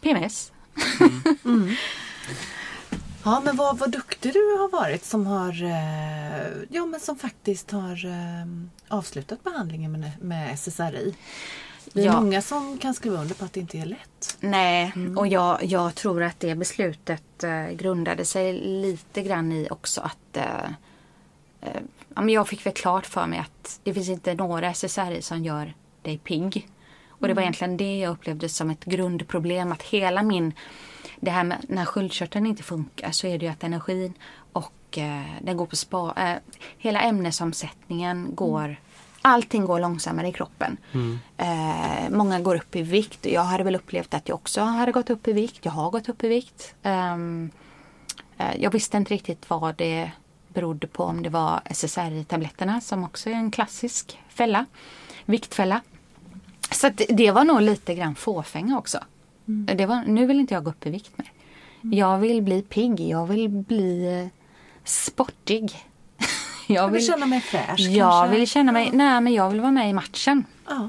PMS. 0.00 0.52
Ja, 3.26 3.40
men 3.44 3.56
vad, 3.56 3.78
vad 3.78 3.90
duktig 3.90 4.32
du 4.32 4.38
har 4.58 4.68
varit 4.68 5.04
som 5.04 5.26
har 5.26 5.62
eh, 5.62 6.52
ja, 6.68 6.86
men 6.86 7.00
som 7.00 7.16
faktiskt 7.18 7.70
har 7.70 8.06
eh, 8.06 8.46
avslutat 8.88 9.44
behandlingen 9.44 9.92
med, 9.92 10.10
med 10.20 10.54
SSRI. 10.58 11.14
Det 11.92 12.00
är 12.00 12.04
Ja. 12.04 12.20
många 12.20 12.42
som 12.42 12.78
kan 12.78 12.94
skriva 12.94 13.20
under 13.20 13.34
på 13.34 13.44
att 13.44 13.52
det 13.52 13.60
inte 13.60 13.78
är 13.78 13.86
lätt. 13.86 14.36
Nej, 14.40 14.92
och 15.16 15.26
jag, 15.26 15.64
jag 15.64 15.94
tror 15.94 16.22
att 16.22 16.40
det 16.40 16.54
beslutet 16.54 17.44
eh, 17.44 17.68
grundade 17.68 18.24
sig 18.24 18.52
lite 18.60 19.22
grann 19.22 19.52
i 19.52 19.68
också 19.70 20.00
att 20.00 20.36
eh, 20.36 20.44
eh, 21.60 21.80
ja, 22.14 22.20
men 22.20 22.28
jag 22.28 22.48
fick 22.48 22.66
väl 22.66 22.72
klart 22.74 23.06
för 23.06 23.26
mig 23.26 23.38
att 23.38 23.80
det 23.82 23.94
finns 23.94 24.08
inte 24.08 24.34
några 24.34 24.74
SSRI 24.74 25.22
som 25.22 25.44
gör 25.44 25.74
dig 26.02 26.18
pigg. 26.18 26.68
Och 27.08 27.28
det 27.28 27.34
var 27.34 27.42
egentligen 27.42 27.76
det 27.76 27.98
jag 27.98 28.12
upplevde 28.12 28.48
som 28.48 28.70
ett 28.70 28.84
grundproblem. 28.84 29.72
Att 29.72 29.82
hela 29.82 30.22
min, 30.22 30.52
det 31.20 31.30
här 31.30 31.44
med 31.44 31.64
när 31.68 31.84
sköldkörteln 31.84 32.46
inte 32.46 32.62
funkar 32.62 33.10
så 33.10 33.26
är 33.26 33.38
det 33.38 33.46
ju 33.46 33.52
att 33.52 33.64
energin 33.64 34.12
och 34.52 34.98
eh, 34.98 35.22
den 35.42 35.56
går 35.56 35.66
på 35.66 35.76
spa, 35.76 36.14
eh, 36.16 36.36
hela 36.78 37.00
ämnesomsättningen 37.00 38.34
går 38.34 38.76
Allting 39.28 39.64
går 39.64 39.80
långsammare 39.80 40.28
i 40.28 40.32
kroppen. 40.32 40.76
Eh, 41.36 42.10
många 42.10 42.40
går 42.40 42.56
upp 42.56 42.76
i 42.76 42.82
vikt. 42.82 43.26
Jag 43.26 43.42
hade 43.42 43.64
väl 43.64 43.76
upplevt 43.76 44.14
att 44.14 44.28
jag 44.28 44.34
också 44.34 44.60
hade 44.60 44.92
gått 44.92 45.10
upp 45.10 45.28
i 45.28 45.32
vikt. 45.32 45.64
Jag 45.64 45.72
har 45.72 45.90
gått 45.90 46.08
upp 46.08 46.24
i 46.24 46.28
vikt. 46.28 46.74
Ehm, 46.82 47.50
eh, 48.38 48.56
jag 48.58 48.70
visste 48.70 48.96
inte 48.96 49.14
riktigt 49.14 49.50
vad 49.50 49.76
det 49.76 50.10
berodde 50.48 50.86
på. 50.86 51.04
Om 51.04 51.22
det 51.22 51.28
var 51.28 51.60
SSRI-tabletterna 51.64 52.80
som 52.80 53.04
också 53.04 53.30
är 53.30 53.34
en 53.34 53.50
klassisk 53.50 54.18
fälla. 54.28 54.66
Viktfälla. 55.24 55.80
Så 56.70 56.90
det 57.08 57.30
var 57.30 57.44
nog 57.44 57.60
lite 57.60 57.94
grann 57.94 58.14
fåfänga 58.14 58.78
också. 58.78 58.98
Det 59.46 59.86
var, 59.86 60.02
nu 60.06 60.26
vill 60.26 60.40
inte 60.40 60.54
jag 60.54 60.64
gå 60.64 60.70
upp 60.70 60.86
i 60.86 60.90
vikt 60.90 61.18
mer. 61.18 61.30
Jag 61.96 62.18
vill 62.18 62.42
bli 62.42 62.62
pigg. 62.62 63.00
Jag 63.00 63.26
vill 63.26 63.48
bli 63.48 64.20
eh, 64.22 64.28
sportig. 64.84 65.72
jag 66.66 66.84
Jag 66.84 66.88
vill 66.88 67.06
känna 67.06 67.26
mig 67.26 67.40
fräsch 67.40 67.80
jag 67.80 68.10
kanske. 68.12 68.38
vill 68.38 68.48
känna 68.48 68.72
mig, 68.72 68.90
nej 68.92 69.20
men 69.20 69.32
jag 69.34 69.50
vill 69.50 69.60
vara 69.60 69.72
med 69.72 69.90
i 69.90 69.92
matchen. 69.92 70.44
Ja. 70.68 70.88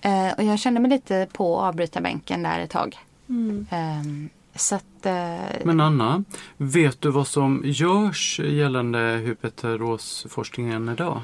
Eh, 0.00 0.32
och 0.36 0.42
jag 0.44 0.58
kände 0.58 0.80
mig 0.80 0.90
lite 0.90 1.28
på 1.32 1.60
avbrytarbänken 1.60 2.42
där 2.42 2.60
ett 2.60 2.70
tag. 2.70 2.98
Mm. 3.28 4.28
Så 4.56 4.74
att, 4.74 5.06
eh, 5.06 5.36
Men 5.64 5.80
Anna, 5.80 6.24
vet 6.56 7.00
du 7.00 7.10
vad 7.10 7.26
som 7.26 7.62
görs 7.64 8.40
gällande 8.40 8.98
hyperterosforskningen 8.98 10.88
idag? 10.88 11.20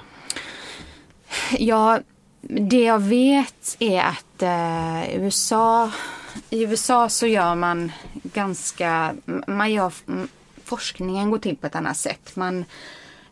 ja, 1.58 1.98
det 2.40 2.82
jag 2.84 2.98
vet 2.98 3.76
är 3.78 4.00
att 4.02 4.42
eh, 4.42 5.20
USA, 5.22 5.90
i 6.50 6.62
USA 6.62 7.08
så 7.08 7.26
gör 7.26 7.54
man 7.54 7.92
ganska, 8.22 9.14
man 9.46 9.72
gör, 9.72 9.92
forskningen 10.64 11.30
går 11.30 11.38
till 11.38 11.56
på 11.56 11.66
ett 11.66 11.74
annat 11.76 11.96
sätt. 11.96 12.36
Man, 12.36 12.64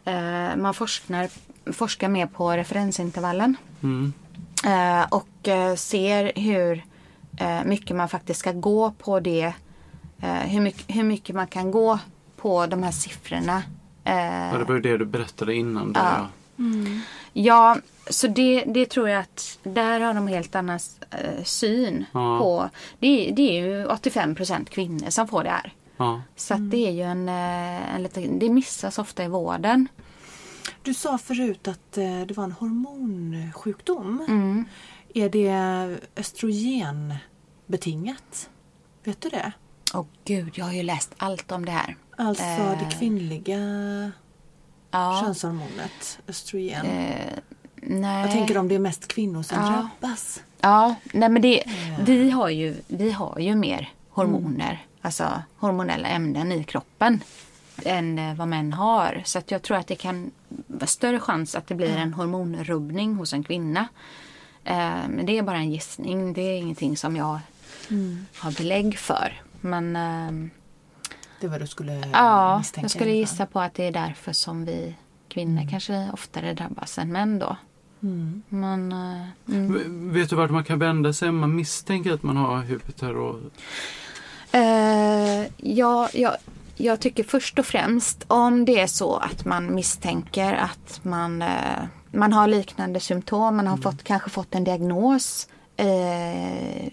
eh, 0.05 0.57
man 0.57 0.75
forskar, 0.75 1.29
forskar 1.73 2.09
mer 2.09 2.27
på 2.27 2.51
referensintervallen. 2.53 3.57
Mm. 3.83 4.13
Eh, 4.67 5.07
och 5.09 5.49
eh, 5.49 5.75
ser 5.75 6.33
hur 6.37 6.85
eh, 7.37 7.65
mycket 7.65 7.97
man 7.97 8.09
faktiskt 8.09 8.41
ska 8.41 8.53
gå 8.53 8.91
på 8.91 9.21
det. 9.21 9.53
Eh, 10.23 10.33
hur, 10.35 10.61
mycket, 10.61 10.97
hur 10.97 11.05
mycket 11.05 11.37
man 11.37 11.47
kan 11.47 11.71
gå 11.71 11.99
på 12.37 12.67
de 12.67 12.83
här 12.83 12.91
siffrorna. 12.93 13.63
Eh, 14.05 14.15
Ja, 14.53 14.59
det 14.59 14.65
var 14.65 14.75
ju 14.75 14.81
det 14.81 14.97
du 14.99 15.05
berättade 15.05 15.55
innan. 15.55 15.93
Där, 15.93 16.01
Ja. 16.01 16.29
ja. 16.57 16.65
Ja, 17.43 17.77
så 18.11 18.27
det, 18.27 18.65
det 18.67 18.87
tror 18.87 19.09
jag 19.09 19.21
att 19.21 19.59
där 19.63 20.01
har 20.01 20.15
de 20.15 20.29
helt 20.29 20.55
annan 20.55 20.79
eh, 21.11 21.43
syn 21.45 22.05
Ja. 22.13 22.39
på. 22.39 22.71
Det, 22.99 23.29
är- 23.29 23.33
det 23.33 23.43
är 23.43 23.67
ju 23.67 23.87
85% 23.87 24.65
kvinnor 24.65 25.11
som 25.11 25.29
får 25.29 25.45
det 25.45 25.51
här. 25.51 25.73
Ja. 25.97 26.23
Så 26.37 26.55
att 26.55 26.71
det 26.71 26.87
är 26.87 26.91
ju 26.91 27.03
en, 27.03 27.29
eh, 27.29 27.95
en 27.95 28.03
lite, 28.03 28.21
det 28.21 28.49
missas 28.49 28.99
ofta 28.99 29.25
i 29.25 29.29
vården. 29.29 29.89
Du 30.83 30.95
sa 30.95 31.19
förut 31.19 31.69
att 31.69 31.99
eh, 31.99 32.21
det 32.21 32.37
var 32.37 32.45
en 32.45 32.53
hormonsjukdom. 32.53 34.25
Mm. 34.29 34.65
Är 35.15 35.29
det 35.29 35.97
östrogenbetingat? 36.17 38.51
Vet 39.05 39.21
du 39.21 39.29
det? 39.29 39.53
Åh 39.95 40.05
gud, 40.25 40.51
jag 40.55 40.65
har 40.65 40.73
ju 40.73 40.83
läst 40.83 41.15
allt 41.17 41.53
om 41.53 41.65
det 41.65 41.71
här. 41.73 41.97
Alltså 42.17 42.45
Eh. 42.45 42.79
det 42.79 42.91
kvinnliga 42.99 43.59
Ja, 44.91 45.21
könshormonet 45.25 46.19
östrogen. 46.29 46.87
eh, 46.87 47.33
nej. 47.75 48.23
Jag 48.23 48.31
tänker 48.31 48.59
om 48.59 48.69
det 48.69 48.75
är 48.75 48.79
mest 48.79 49.09
kvinnor 49.09 49.43
som 49.43 49.59
Ja. 49.59 49.89
drabbas. 50.01 50.43
Ja, 50.61 50.95
nej 51.13 51.29
men 51.29 51.43
det, 51.43 51.63
vi, 52.01 52.31
har 52.31 52.49
ju, 52.49 52.77
vi 52.89 53.11
har 53.11 53.39
ju 53.39 53.55
mer 53.55 53.93
hormoner, 54.11 54.87
alltså 55.03 55.43
hormonella 55.57 56.09
ämnen 56.09 56.53
i 56.53 56.65
kroppen 56.65 57.21
än 57.85 58.19
eh, 58.19 58.35
vad 58.35 58.49
män 58.49 58.73
har. 58.73 59.23
Så 59.25 59.39
att 59.39 59.51
jag 59.51 59.63
tror 59.63 59.77
att 59.77 59.87
det 59.87 59.95
kan 59.97 60.31
vara 60.67 60.87
större 60.87 61.21
chans 61.21 61.55
att 61.55 61.67
det 61.67 61.75
blir 61.75 61.97
en 61.97 62.13
hormonrubbning 62.15 63.15
hos 63.15 63.33
en 63.33 63.45
kvinna. 63.45 63.89
Eh, 64.65 64.77
men 65.09 65.27
det 65.27 65.39
är 65.39 65.43
bara 65.43 65.57
en 65.57 65.71
gissning, 65.71 66.33
det 66.33 66.41
är 66.43 66.57
ingenting 66.59 66.97
som 66.97 67.17
jag 67.17 67.41
har 68.39 68.57
belägg 68.59 68.99
för. 68.99 69.43
Men 69.61 69.97
ehm, 69.97 70.51
Det 71.41 71.49
var 71.49 71.59
du 71.59 71.67
skulle 71.67 71.93
ja, 72.13 72.59
misstänka. 72.59 72.85
jag 72.85 72.91
skulle 72.91 73.11
gissa 73.11 73.47
på 73.47 73.61
att 73.61 73.75
det 73.75 73.85
är 73.85 73.93
därför 73.93 74.33
som 74.33 74.65
vi 74.65 74.95
kvinnor 75.29 75.71
kanske 75.71 76.11
oftare 76.13 76.55
drabbas 76.55 76.99
än 76.99 77.13
män 77.13 77.39
då. 77.39 77.57
Mm. 78.03 78.43
Men 78.49 78.93
eh, 78.93 79.55
mm. 79.57 80.13
Vet 80.13 80.31
du 80.31 80.37
vart 80.37 80.51
man 80.51 80.65
kan 80.65 80.79
vända 80.79 81.13
sig 81.13 81.29
om 81.29 81.39
man 81.39 81.57
misstänker 81.57 82.13
att 82.13 82.23
man 82.23 82.37
har 82.37 82.63
hyperteros? 82.63 83.43
Eh, 84.53 85.47
ja, 85.57 86.09
jag, 86.13 86.37
jag 86.77 87.01
tycker 87.01 87.25
först 87.25 87.59
och 87.59 87.67
främst 87.67 88.25
om 88.29 88.65
det 88.65 88.81
är 88.81 88.87
så 88.87 89.17
att 89.17 89.45
man 89.45 89.75
misstänker 89.75 90.53
att 90.55 91.01
man, 91.03 91.43
eh, 91.43 91.83
man 92.11 92.33
har 92.33 92.47
liknande 92.47 93.01
symptom, 93.01 93.57
man 93.57 93.67
har 93.67 93.77
fått, 93.77 94.05
kanske 94.05 94.31
fått 94.31 94.55
en 94.55 94.65
diagnos 94.65 95.49
eh, 95.77 96.93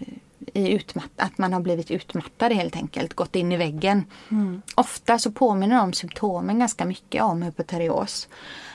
i 0.56 0.72
utmatt, 0.72 1.10
att 1.16 1.38
man 1.38 1.52
har 1.52 1.60
blivit 1.60 1.90
utmattad 1.90 2.52
helt 2.52 2.76
enkelt, 2.76 3.14
gått 3.14 3.36
in 3.36 3.52
i 3.52 3.56
väggen. 3.56 4.04
Ofta 4.74 5.18
så 5.18 5.30
påminner 5.30 5.76
de 5.76 5.92
symptomen 5.92 6.58
ganska 6.58 6.84
mycket 6.84 7.22
om 7.22 7.42
hypoterios 7.42 8.28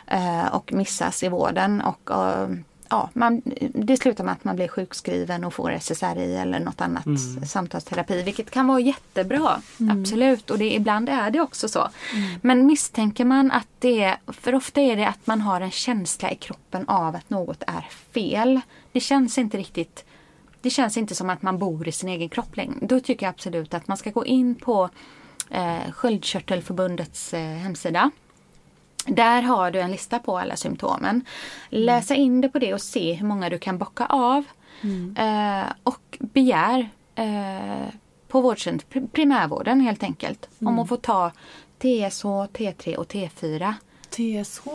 eh, 0.07 0.45
och 0.45 0.73
missas 0.73 1.23
i 1.23 1.29
vården. 1.29 1.81
Och, 1.81 2.11
eh, 2.11 2.49
ja, 2.89 3.09
man, 3.13 3.41
det 3.73 3.97
slutar 3.97 4.23
med 4.23 4.33
att 4.33 4.43
man 4.43 4.55
blir 4.55 4.67
sjukskriven 4.67 5.43
och 5.43 5.53
får 5.53 5.71
SSRI 5.71 6.35
eller 6.35 6.59
något 6.59 6.81
annat 6.81 7.05
samtalsterapi, 7.47 8.23
vilket 8.23 8.51
kan 8.51 8.67
vara 8.67 8.79
jättebra. 8.79 9.61
Absolut, 9.91 10.51
och 10.51 10.57
det, 10.57 10.73
ibland 10.73 11.09
är 11.09 11.31
det 11.31 11.41
också 11.41 11.67
så. 11.67 11.89
Men 12.41 12.65
misstänker 12.65 13.25
man 13.25 13.51
att 13.51 13.67
det 13.79 14.03
är, 14.03 14.17
för 14.27 14.55
ofta 14.55 14.81
är 14.81 14.95
det 14.95 15.07
att 15.07 15.27
man 15.27 15.41
har 15.41 15.61
en 15.61 15.71
känsla 15.71 16.31
i 16.31 16.35
kroppen 16.35 16.87
av 16.87 17.15
att 17.15 17.29
något 17.29 17.63
är 17.67 17.85
fel. 18.13 18.61
Det 18.91 18.99
känns 18.99 19.37
inte 19.37 19.57
riktigt 19.57 20.05
det 20.61 20.69
känns 20.69 20.97
inte 20.97 21.15
som 21.15 21.29
att 21.29 21.41
man 21.41 21.57
bor 21.57 21.87
i 21.87 21.91
sin 21.91 22.09
egen 22.09 22.29
kropp 22.29 22.57
längre. 22.57 22.75
Då 22.81 22.99
tycker 22.99 23.25
jag 23.25 23.29
absolut 23.33 23.73
att 23.73 23.87
man 23.87 23.97
ska 23.97 24.09
gå 24.11 24.25
in 24.25 24.55
på 24.55 24.89
eh, 25.49 25.91
Sköldkörtelförbundets 25.91 27.33
eh, 27.33 27.39
hemsida. 27.57 28.11
Där 29.05 29.41
har 29.41 29.71
du 29.71 29.79
en 29.79 29.91
lista 29.91 30.19
på 30.19 30.37
alla 30.39 30.55
symptomen. 30.55 31.25
Läsa 31.69 32.15
in 32.15 32.41
det 32.41 32.49
på 32.49 32.59
det 32.59 32.73
och 32.73 32.81
se 32.81 33.13
hur 33.13 33.27
många 33.27 33.49
du 33.49 33.57
kan 33.59 33.77
bocka 33.77 34.05
av. 34.05 34.43
Eh, 35.17 35.63
och 35.83 36.17
begär 36.19 36.89
eh, 37.15 37.87
på 38.27 38.41
vårdcent- 38.41 38.85
pr- 38.91 39.07
primärvården 39.07 39.81
helt 39.81 40.03
enkelt 40.03 40.49
om 40.59 40.79
att 40.79 40.89
få 40.89 40.97
ta 40.97 41.31
TSH, 41.79 42.25
T3 42.25 42.95
och 42.95 43.07
T4. 43.13 43.73
TSH, 44.09 44.67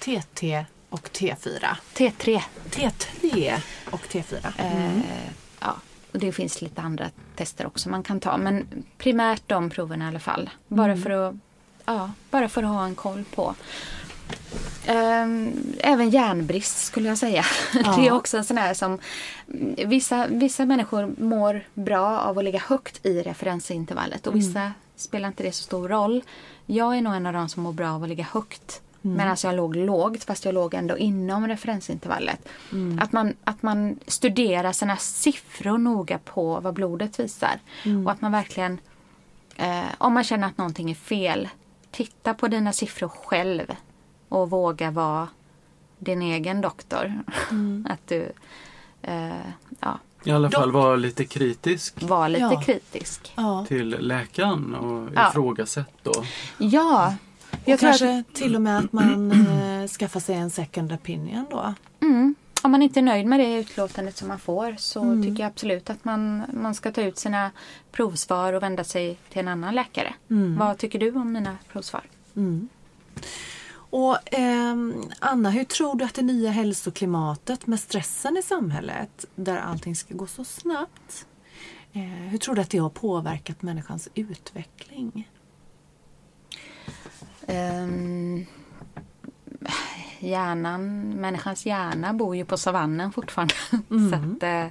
TT 0.00 0.64
och 0.90 1.08
T4. 1.12 1.76
T3 1.94 2.42
T3 2.70 3.60
och 3.90 4.00
T4. 4.00 4.52
Eh, 4.58 5.02
ja, 5.60 5.76
och 6.12 6.18
det 6.18 6.32
finns 6.32 6.62
lite 6.62 6.82
andra 6.82 7.10
tester 7.36 7.66
också 7.66 7.88
man 7.88 8.02
kan 8.02 8.20
ta. 8.20 8.36
Men 8.36 8.84
primärt 8.98 9.42
de 9.46 9.70
proverna 9.70 10.04
i 10.04 10.08
alla 10.08 10.20
fall. 10.20 10.50
Bara, 10.68 10.96
för, 10.96 11.10
att, 11.10 11.34
ja, 11.84 12.10
bara 12.30 12.48
för 12.48 12.62
att 12.62 12.68
ha 12.68 12.84
en 12.84 12.94
koll 12.94 13.24
på. 13.34 13.54
Ehm, 14.86 15.52
även 15.78 16.10
järnbrist 16.10 16.78
skulle 16.78 17.08
jag 17.08 17.18
säga. 17.18 17.44
Det 17.72 18.06
är 18.06 18.12
också 18.12 18.36
en 18.38 18.44
sån 18.44 18.58
här 18.58 18.74
som 18.74 18.98
vissa, 19.86 20.26
vissa 20.26 20.64
människor 20.64 21.14
mår 21.18 21.64
bra 21.74 22.20
av 22.20 22.38
att 22.38 22.44
ligga 22.44 22.58
högt 22.58 23.06
i 23.06 23.22
referensintervallet 23.22 24.26
och 24.26 24.36
vissa 24.36 24.72
spelar 24.96 25.28
inte 25.28 25.42
det 25.42 25.52
så 25.52 25.62
stor 25.62 25.88
roll. 25.88 26.22
Jag 26.66 26.96
är 26.96 27.00
nog 27.00 27.14
en 27.14 27.26
av 27.26 27.32
de 27.32 27.48
som 27.48 27.62
mår 27.62 27.72
bra 27.72 27.90
av 27.90 28.02
att 28.02 28.08
ligga 28.08 28.26
högt. 28.32 28.82
Mm. 29.02 29.16
Men 29.16 29.28
alltså 29.28 29.46
jag 29.46 29.56
låg 29.56 29.76
lågt 29.76 30.24
fast 30.24 30.44
jag 30.44 30.54
låg 30.54 30.74
ändå 30.74 30.98
inom 30.98 31.48
referensintervallet. 31.48 32.48
Mm. 32.72 32.98
Att, 33.02 33.12
man, 33.12 33.34
att 33.44 33.62
man 33.62 33.98
studerar 34.06 34.72
sina 34.72 34.96
siffror 34.96 35.78
noga 35.78 36.18
på 36.18 36.60
vad 36.60 36.74
blodet 36.74 37.20
visar. 37.20 37.58
Mm. 37.84 38.06
Och 38.06 38.12
att 38.12 38.20
man 38.20 38.32
verkligen, 38.32 38.78
eh, 39.56 39.84
om 39.98 40.14
man 40.14 40.24
känner 40.24 40.46
att 40.46 40.58
någonting 40.58 40.90
är 40.90 40.94
fel, 40.94 41.48
titta 41.90 42.34
på 42.34 42.48
dina 42.48 42.72
siffror 42.72 43.08
själv. 43.08 43.66
Och 44.28 44.50
våga 44.50 44.90
vara 44.90 45.28
din 45.98 46.22
egen 46.22 46.60
doktor. 46.60 47.22
Mm. 47.50 47.86
att 47.90 48.08
du 48.08 48.32
eh, 49.02 49.30
ja, 49.80 49.98
I 50.24 50.30
alla 50.30 50.50
fall 50.50 50.72
vara 50.72 50.96
lite 50.96 51.24
kritisk 51.24 52.02
var 52.02 52.28
lite 52.28 52.42
Ja. 52.44 52.62
kritisk. 52.62 53.32
Ja. 53.36 53.64
till 53.68 53.88
läkaren 54.00 54.74
och 54.74 55.08
Ja. 55.14 55.28
ifrågasätt 55.28 55.94
då. 56.02 56.12
Ja, 56.58 57.14
jag 57.64 57.78
tror 57.78 57.88
kanske 57.90 58.18
att 58.18 58.34
till 58.34 58.54
och 58.56 58.62
med 58.62 58.78
att 58.78 58.92
man 58.92 59.32
eh, 59.32 59.88
skaffar 59.88 60.20
sig 60.20 60.34
en 60.36 60.50
second 60.50 60.92
opinion 60.92 61.46
då. 61.50 61.74
mm, 62.00 62.34
om 62.62 62.70
man 62.70 62.82
inte 62.82 63.00
är 63.00 63.02
nöjd 63.02 63.26
med 63.26 63.40
det 63.40 63.54
utlåtandet 63.60 64.16
som 64.16 64.28
man 64.28 64.38
får 64.38 64.76
så 64.78 65.02
Mm. 65.02 65.22
tycker 65.22 65.42
jag 65.42 65.50
absolut 65.50 65.90
att 65.90 66.04
man, 66.04 66.42
man 66.52 66.74
ska 66.74 66.92
ta 66.92 67.00
ut 67.02 67.18
sina 67.18 67.50
provsvar 67.92 68.52
och 68.52 68.62
vända 68.62 68.84
sig 68.84 69.18
till 69.30 69.38
en 69.40 69.48
annan 69.48 69.74
läkare. 69.74 70.14
Mm. 70.30 70.58
Vad 70.58 70.78
tycker 70.78 70.98
du 70.98 71.10
om 71.12 71.32
mina 71.32 71.56
provsvar? 71.72 72.02
Mm. 72.36 72.68
Och 73.72 74.18
ehm, 74.34 74.94
Anna, 75.18 75.50
hur 75.50 75.64
tror 75.64 75.94
du 75.94 76.04
att 76.04 76.14
det 76.14 76.22
nya 76.22 76.50
hälsoklimatet 76.50 77.66
med 77.66 77.80
stressen 77.80 78.36
i 78.36 78.42
samhället 78.42 79.24
där 79.34 79.56
allting 79.58 79.96
ska 79.96 80.14
gå 80.14 80.26
så 80.26 80.44
snabbt. 80.44 81.26
Eh, 81.92 82.00
hur 82.02 82.38
tror 82.38 82.54
du 82.54 82.60
att 82.60 82.70
det 82.70 82.78
har 82.78 82.90
påverkat 82.90 83.62
människans 83.62 84.08
utveckling? 84.14 85.28
Um, 87.50 88.46
hjärnan, 90.18 91.10
människans 91.10 91.66
hjärna 91.66 92.14
bor 92.14 92.36
ju 92.36 92.44
på 92.44 92.56
savannen 92.56 93.12
fortfarande. 93.12 93.54
Mm. 93.90 94.10
Så 94.10 94.16
att, 94.16 94.42
eh, 94.42 94.66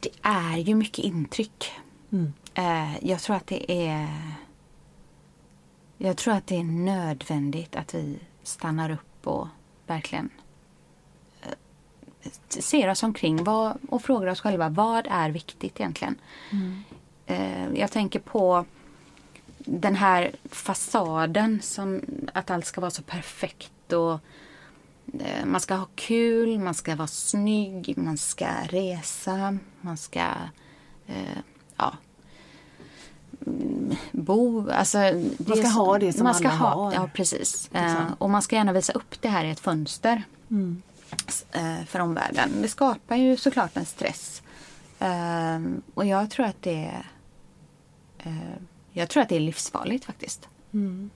det 0.00 0.10
är 0.22 0.56
ju 0.56 0.74
mycket 0.74 1.04
intryck. 1.04 1.72
Mm. 2.12 2.32
Eh, 2.54 3.06
jag 3.06 3.20
tror 3.20 3.36
att 3.36 3.46
det 3.46 3.88
är 3.88 4.08
Jag 5.98 6.16
tror 6.16 6.34
att 6.34 6.46
det 6.46 6.56
är 6.56 6.64
nödvändigt 6.64 7.76
att 7.76 7.94
vi 7.94 8.18
stannar 8.42 8.90
upp 8.90 9.26
och 9.26 9.48
verkligen 9.86 10.30
eh, 11.42 12.30
ser 12.48 12.90
oss 12.90 13.02
omkring 13.02 13.46
och 13.88 14.02
frågar 14.02 14.26
oss 14.26 14.40
själva 14.40 14.68
vad 14.68 15.06
är 15.10 15.30
viktigt 15.30 15.80
egentligen. 15.80 16.18
Mm. 16.52 16.82
Eh, 17.26 17.80
jag 17.80 17.90
tänker 17.92 18.20
på 18.20 18.64
den 19.68 19.94
här 19.94 20.30
fasaden 20.50 21.60
som 21.62 22.00
att 22.34 22.50
allt 22.50 22.66
ska 22.66 22.80
vara 22.80 22.90
så 22.90 23.02
perfekt 23.02 23.92
och 23.92 24.20
eh, 25.20 25.44
man 25.44 25.60
ska 25.60 25.74
ha 25.74 25.86
kul, 25.94 26.58
man 26.58 26.74
ska 26.74 26.96
vara 26.96 27.08
snygg, 27.08 27.94
man 27.98 28.16
ska 28.18 28.48
resa, 28.68 29.58
man 29.80 29.96
ska 29.96 30.24
eh, 31.06 31.38
ja, 31.76 31.92
mm, 33.46 33.96
bo. 34.12 34.70
Alltså, 34.70 34.98
Man 35.38 35.56
ska 35.56 35.68
ha 35.68 35.98
det 35.98 36.12
som 36.12 36.24
man 36.24 36.34
ska 36.34 36.48
alla 36.48 36.56
ha, 36.58 36.68
har. 36.74 36.92
Ja, 36.94 37.10
precis. 37.14 37.70
Eh, 37.72 38.12
och 38.18 38.30
man 38.30 38.42
ska 38.42 38.56
gärna 38.56 38.72
visa 38.72 38.92
upp 38.92 39.20
det 39.22 39.28
här 39.28 39.44
i 39.44 39.50
ett 39.50 39.60
fönster 39.60 40.22
Mm. 40.50 40.82
eh, 41.52 41.84
för 41.86 41.98
omvärlden. 41.98 42.50
Det 42.62 42.68
skapar 42.68 43.16
ju 43.16 43.36
såklart 43.36 43.76
en 43.76 43.86
stress. 43.86 44.42
Eh, 44.98 45.60
och 45.94 46.04
jag 46.06 46.30
tror 46.30 46.46
att 46.46 46.62
det 46.62 46.84
är 46.84 47.06
jag 48.96 49.08
tror 49.08 49.22
att 49.22 49.28
det 49.28 49.36
är 49.36 49.40
livsfarligt 49.40 50.04
faktiskt. 50.04 50.48
Mm. 50.74 51.10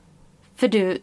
För 0.57 0.69
du, 0.69 1.01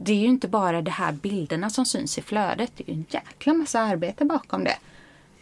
det 0.00 0.12
är 0.12 0.16
ju 0.16 0.26
inte 0.26 0.48
bara 0.48 0.82
de 0.82 0.90
här 0.90 1.12
bilderna 1.12 1.70
som 1.70 1.86
syns 1.86 2.18
i 2.18 2.22
flödet. 2.22 2.72
Det 2.76 2.84
är 2.84 2.88
ju 2.88 2.94
en 2.94 3.06
jäkla 3.10 3.54
massa 3.54 3.80
arbete 3.80 4.24
bakom 4.24 4.64
det. 4.64 4.76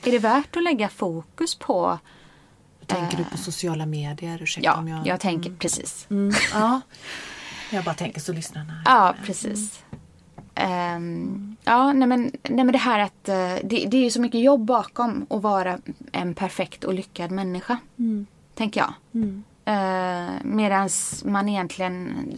Är 0.05 0.11
det 0.11 0.19
värt 0.19 0.57
att 0.57 0.63
lägga 0.63 0.89
fokus 0.89 1.55
på... 1.55 1.99
Tänker 2.87 3.17
du 3.17 3.23
Eh, 3.23 3.29
på 3.31 3.39
sociala 3.39 3.87
medier? 3.87 4.43
Ursäkta 4.43 4.71
Ja, 4.71 4.77
om 4.79 4.89
jag... 4.89 5.07
jag 5.07 5.21
tänker 5.21 5.51
precis. 5.51 6.07
Mm. 6.11 6.35
Ja. 6.53 6.81
Jag 7.73 7.85
bara 7.85 7.95
tänker 7.95 8.21
så 8.21 8.33
lyssnarna. 8.33 8.83
Ja, 8.85 9.15
precis. 9.25 9.83
Ehm, 10.55 11.57
ja, 11.65 11.93
nej 11.93 12.09
men, 12.09 12.33
nej 12.43 12.65
men 12.65 12.73
det 12.73 12.79
här 12.79 12.99
att 12.99 13.29
eh, 13.29 13.55
det, 13.65 13.87
det 13.87 13.97
är 13.97 14.05
ju 14.05 14.11
så 14.11 14.21
mycket 14.21 14.41
jobb 14.41 14.65
bakom 14.65 15.27
att 15.31 15.43
vara 15.43 15.79
en 16.13 16.35
perfekt 16.35 16.85
och 16.85 16.95
lyckad 16.95 17.31
människa. 17.31 17.79
Mm. 17.99 18.27
Tänker 18.55 18.81
jag. 18.81 18.95
Mm. 19.65 20.35
Uh, 20.35 20.41
Medan 20.45 20.89
man 21.25 21.49
egentligen 21.49 22.29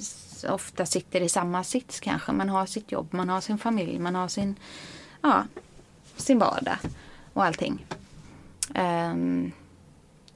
ofta 0.48 0.86
sitter 0.86 1.20
i 1.20 1.28
samma 1.28 1.64
sits 1.64 2.00
kanske. 2.00 2.32
Man 2.32 2.48
har 2.48 2.66
sitt 2.66 2.92
jobb, 2.92 3.08
man 3.10 3.28
har 3.28 3.40
sin 3.40 3.58
familj, 3.58 3.98
man 3.98 4.14
har 4.14 4.28
sin, 4.28 4.54
ja, 5.20 5.44
sin 6.16 6.38
vardag 6.38 6.76
och 7.32 7.44
allting. 7.44 7.86
Ehm, 8.74 9.52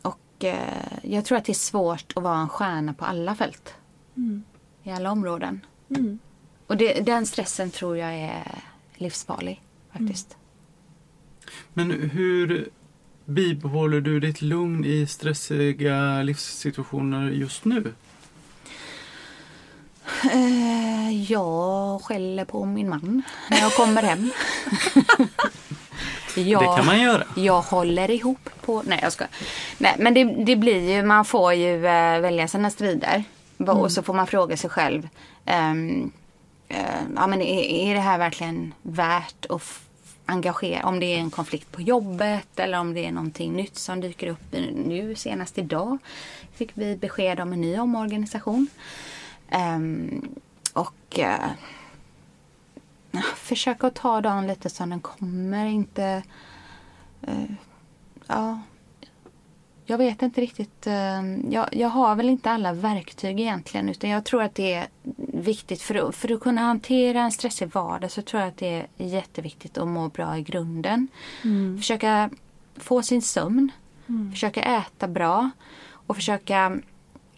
och 0.03 0.45
eh, 0.45 0.99
jag 1.03 1.25
tror 1.25 1.39
att 1.39 1.45
det 1.45 1.53
är 1.53 1.55
svårt 1.55 2.13
att 2.17 2.23
vara 2.23 2.39
en 2.39 2.49
stjärna 2.49 2.95
på 2.95 3.05
alla 3.05 3.35
fält. 3.35 3.75
Mm. 4.17 4.45
I 4.83 4.91
alla 4.91 5.11
områden. 5.11 5.67
Mm. 5.89 6.19
Och 6.67 6.77
det, 6.77 7.01
den 7.01 7.27
stressen 7.27 7.71
tror 7.71 7.97
jag 7.97 8.15
är 8.15 8.63
livsfarlig 8.95 9.63
faktiskt. 9.93 10.37
Men 11.73 11.91
hur 11.91 12.71
bibehåller 13.25 14.01
du 14.01 14.21
ditt 14.21 14.43
lugn 14.43 14.85
i 14.85 15.07
stressiga 15.07 16.23
livssituationer 16.23 17.31
just 17.31 17.65
nu? 17.65 17.93
Eh, 20.33 21.33
jag 21.33 22.03
skäller 22.03 22.45
på 22.45 22.65
min 22.65 22.89
man 22.89 23.23
när 23.51 23.59
jag 23.61 23.73
kommer 23.75 24.03
hem. 24.03 24.31
jag, 26.37 26.63
Det 26.63 26.77
kan 26.77 26.87
man 26.87 27.01
göra. 27.01 27.25
Jag 27.37 27.63
håller 27.63 28.11
ihop 28.11 28.51
på... 28.65 28.83
Nej, 28.87 28.99
jag 29.03 29.13
ska. 29.13 29.25
Nej, 29.79 29.95
men 29.99 30.15
det, 30.15 30.25
det 30.25 30.57
blir 30.57 30.91
ju... 30.97 31.03
Man 31.03 31.25
får 31.25 31.55
ju 31.55 31.75
eh, 31.87 32.21
välja 32.21 32.49
sina 32.49 32.71
strider. 32.71 33.25
Va- 33.57 33.73
Och 33.73 33.93
så 33.93 34.03
får 34.03 34.15
man 34.15 34.27
fråga 34.27 34.57
sig 34.57 34.71
själv. 34.71 35.09
ehm, 35.45 36.11
eh, 36.69 36.79
ja, 37.17 37.27
men 37.27 37.43
är, 37.43 37.63
är 37.63 37.95
det 37.95 38.01
här 38.01 38.19
verkligen 38.19 38.75
värt 38.83 39.47
att 39.49 39.81
engagera? 40.31 40.87
Om 40.87 41.01
det 41.01 41.07
är 41.07 41.19
en 41.19 41.31
konflikt 41.31 41.73
på 41.73 41.83
jobbet 41.83 42.59
eller 42.59 42.79
om 42.79 42.95
det 42.95 43.07
är 43.07 43.13
någonting 43.13 43.53
nytt 43.53 43.77
som 43.77 44.01
dyker 44.01 44.27
upp. 44.27 44.53
Nu 44.75 45.15
senast 45.15 45.59
idag 45.59 45.99
fick 46.53 46.71
vi 46.75 46.97
besked 46.97 47.41
om 47.41 47.53
en 47.53 47.61
ny 47.61 47.79
omorganisation. 47.79 48.67
Um, 49.53 50.35
och 50.73 51.19
uh, 51.19 51.51
försöka 53.37 53.87
att 53.87 53.95
ta 53.95 54.21
dagen 54.21 54.47
lite 54.47 54.71
som 54.71 54.91
den 54.91 55.01
kommer. 55.01 55.67
Inte... 55.67 56.23
uh, 57.29 57.53
ja, 58.27 58.61
jag 59.91 59.99
vet 59.99 60.23
inte 60.23 60.41
riktigt. 60.41 60.87
eh, 60.87 61.23
jag, 61.51 61.69
jag 61.73 61.89
har 61.89 62.15
väl 62.15 62.29
inte 62.29 62.51
alla 62.51 62.73
verktyg 62.73 63.41
egentligen. 63.41 63.89
Utan 63.89 64.11
jag 64.11 64.25
tror 64.25 64.43
att 64.43 64.55
det 64.55 64.75
är 64.75 64.87
viktigt. 65.33 65.83
För, 65.83 66.13
för 66.13 66.33
att 66.33 66.41
kunna 66.41 66.61
hantera 66.61 67.21
en 67.21 67.33
stressig 67.33 67.69
vardag 67.73 68.11
så 68.11 68.23
tror 68.23 68.41
jag 68.41 68.49
att 68.49 68.57
det 68.57 68.87
är 68.99 69.07
jätteviktigt 69.07 69.79
att 69.79 69.89
må 69.89 70.09
bra 70.09 70.39
i 70.39 70.43
grunden. 70.43 71.09
Mm. 71.45 71.79
Försöka 71.79 72.31
få 72.77 73.03
sin 73.03 73.23
sömn. 73.23 73.73
Mm. 74.09 74.33
Försöka 74.33 74.63
äta 74.63 75.09
bra. 75.09 75.51
Och 76.07 76.17
försöka 76.17 76.79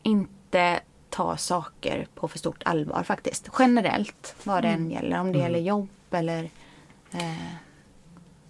inte 0.03 0.81
ta 1.11 1.37
saker 1.37 2.07
på 2.15 2.29
för 2.29 2.39
stort 2.39 2.63
allvar 2.65 3.03
faktiskt. 3.03 3.49
Generellt 3.59 4.35
vad 4.45 4.65
det 4.65 4.69
än 4.69 4.91
gäller. 4.91 5.21
Om 5.21 5.33
det 5.33 5.39
gäller 5.39 5.59
jobb 5.59 5.89
eller... 6.11 6.51
Eh, 7.13 7.72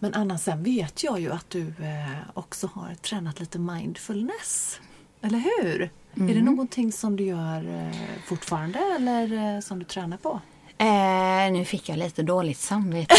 Men 0.03 0.15
Anna, 0.15 0.39
sen 0.39 0.63
vet 0.63 1.05
jag 1.05 1.21
ju 1.21 1.33
att 1.33 1.51
du 1.51 1.61
eh, 1.61 2.19
också 2.35 2.71
har 2.75 2.95
tränat 2.95 3.41
lite 3.41 3.59
mindfulness. 3.59 4.81
Eller 5.21 5.39
hur? 5.39 5.91
Är 6.15 6.35
det 6.35 6.43
någonting 6.43 6.93
som 6.93 7.17
du 7.17 7.25
gör 7.25 7.89
eh, 7.89 7.97
fortfarande 8.27 8.79
eller 8.79 9.55
eh, 9.57 9.61
som 9.61 9.79
du 9.79 9.85
tränar 9.85 10.17
på? 10.17 10.41
Eh, 10.79 11.53
nu 11.53 11.65
fick 11.65 11.89
jag 11.89 11.99
lite 11.99 12.23
dåligt 12.23 12.59
samvete. 12.59 13.15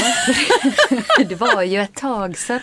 det 1.30 1.36
var 1.36 1.64
ju 1.64 1.82
ett 1.82 1.96
tag 1.96 2.38
sedan. 2.38 2.60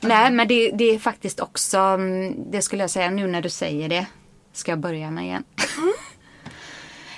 Nej, 0.00 0.30
men 0.30 0.48
det, 0.48 0.70
det 0.70 0.84
är 0.84 0.98
faktiskt 0.98 1.40
också, 1.40 1.78
mm, 1.78 2.50
det 2.50 2.62
skulle 2.62 2.82
jag 2.82 2.90
säga 2.90 3.10
nu 3.10 3.26
när 3.26 3.42
du 3.42 3.50
säger 3.50 3.88
det, 3.88 4.06
ska 4.52 4.72
jag 4.72 4.80
börja 4.80 5.10
med 5.10 5.24
igen. 5.24 5.44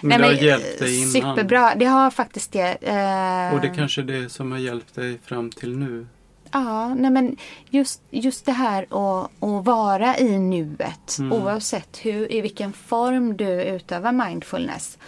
Men 0.03 0.21
det 0.21 0.27
har 0.27 0.33
men, 0.35 0.45
hjälpt 0.45 0.79
dig 0.79 0.99
innan. 0.99 1.11
Superbra, 1.37 1.75
det 1.75 1.85
har 1.85 2.11
faktiskt 2.11 2.53
det. 2.53 2.69
Eh, 2.81 3.55
Och 3.55 3.61
det 3.61 3.69
kanske 3.77 4.01
är 4.01 4.05
det 4.05 4.29
som 4.33 4.53
har 4.53 4.59
hjälpt 4.59 4.95
dig 4.95 5.19
fram 5.25 5.51
till 5.51 5.77
nu. 5.79 6.07
Ja, 6.53 6.95
nej 6.95 7.11
men 7.11 7.37
just, 7.71 8.03
just 8.11 8.45
det 8.47 8.53
här 8.53 8.83
att, 8.83 9.31
att 9.43 9.65
vara 9.65 10.19
i 10.19 10.39
nuet 10.39 11.17
Mm. 11.19 11.33
oavsett 11.33 11.99
hur, 12.03 12.33
i 12.33 12.41
vilken 12.41 12.73
form 12.73 13.37
du 13.37 13.63
utövar 13.63 14.13
mindfulness. 14.13 14.99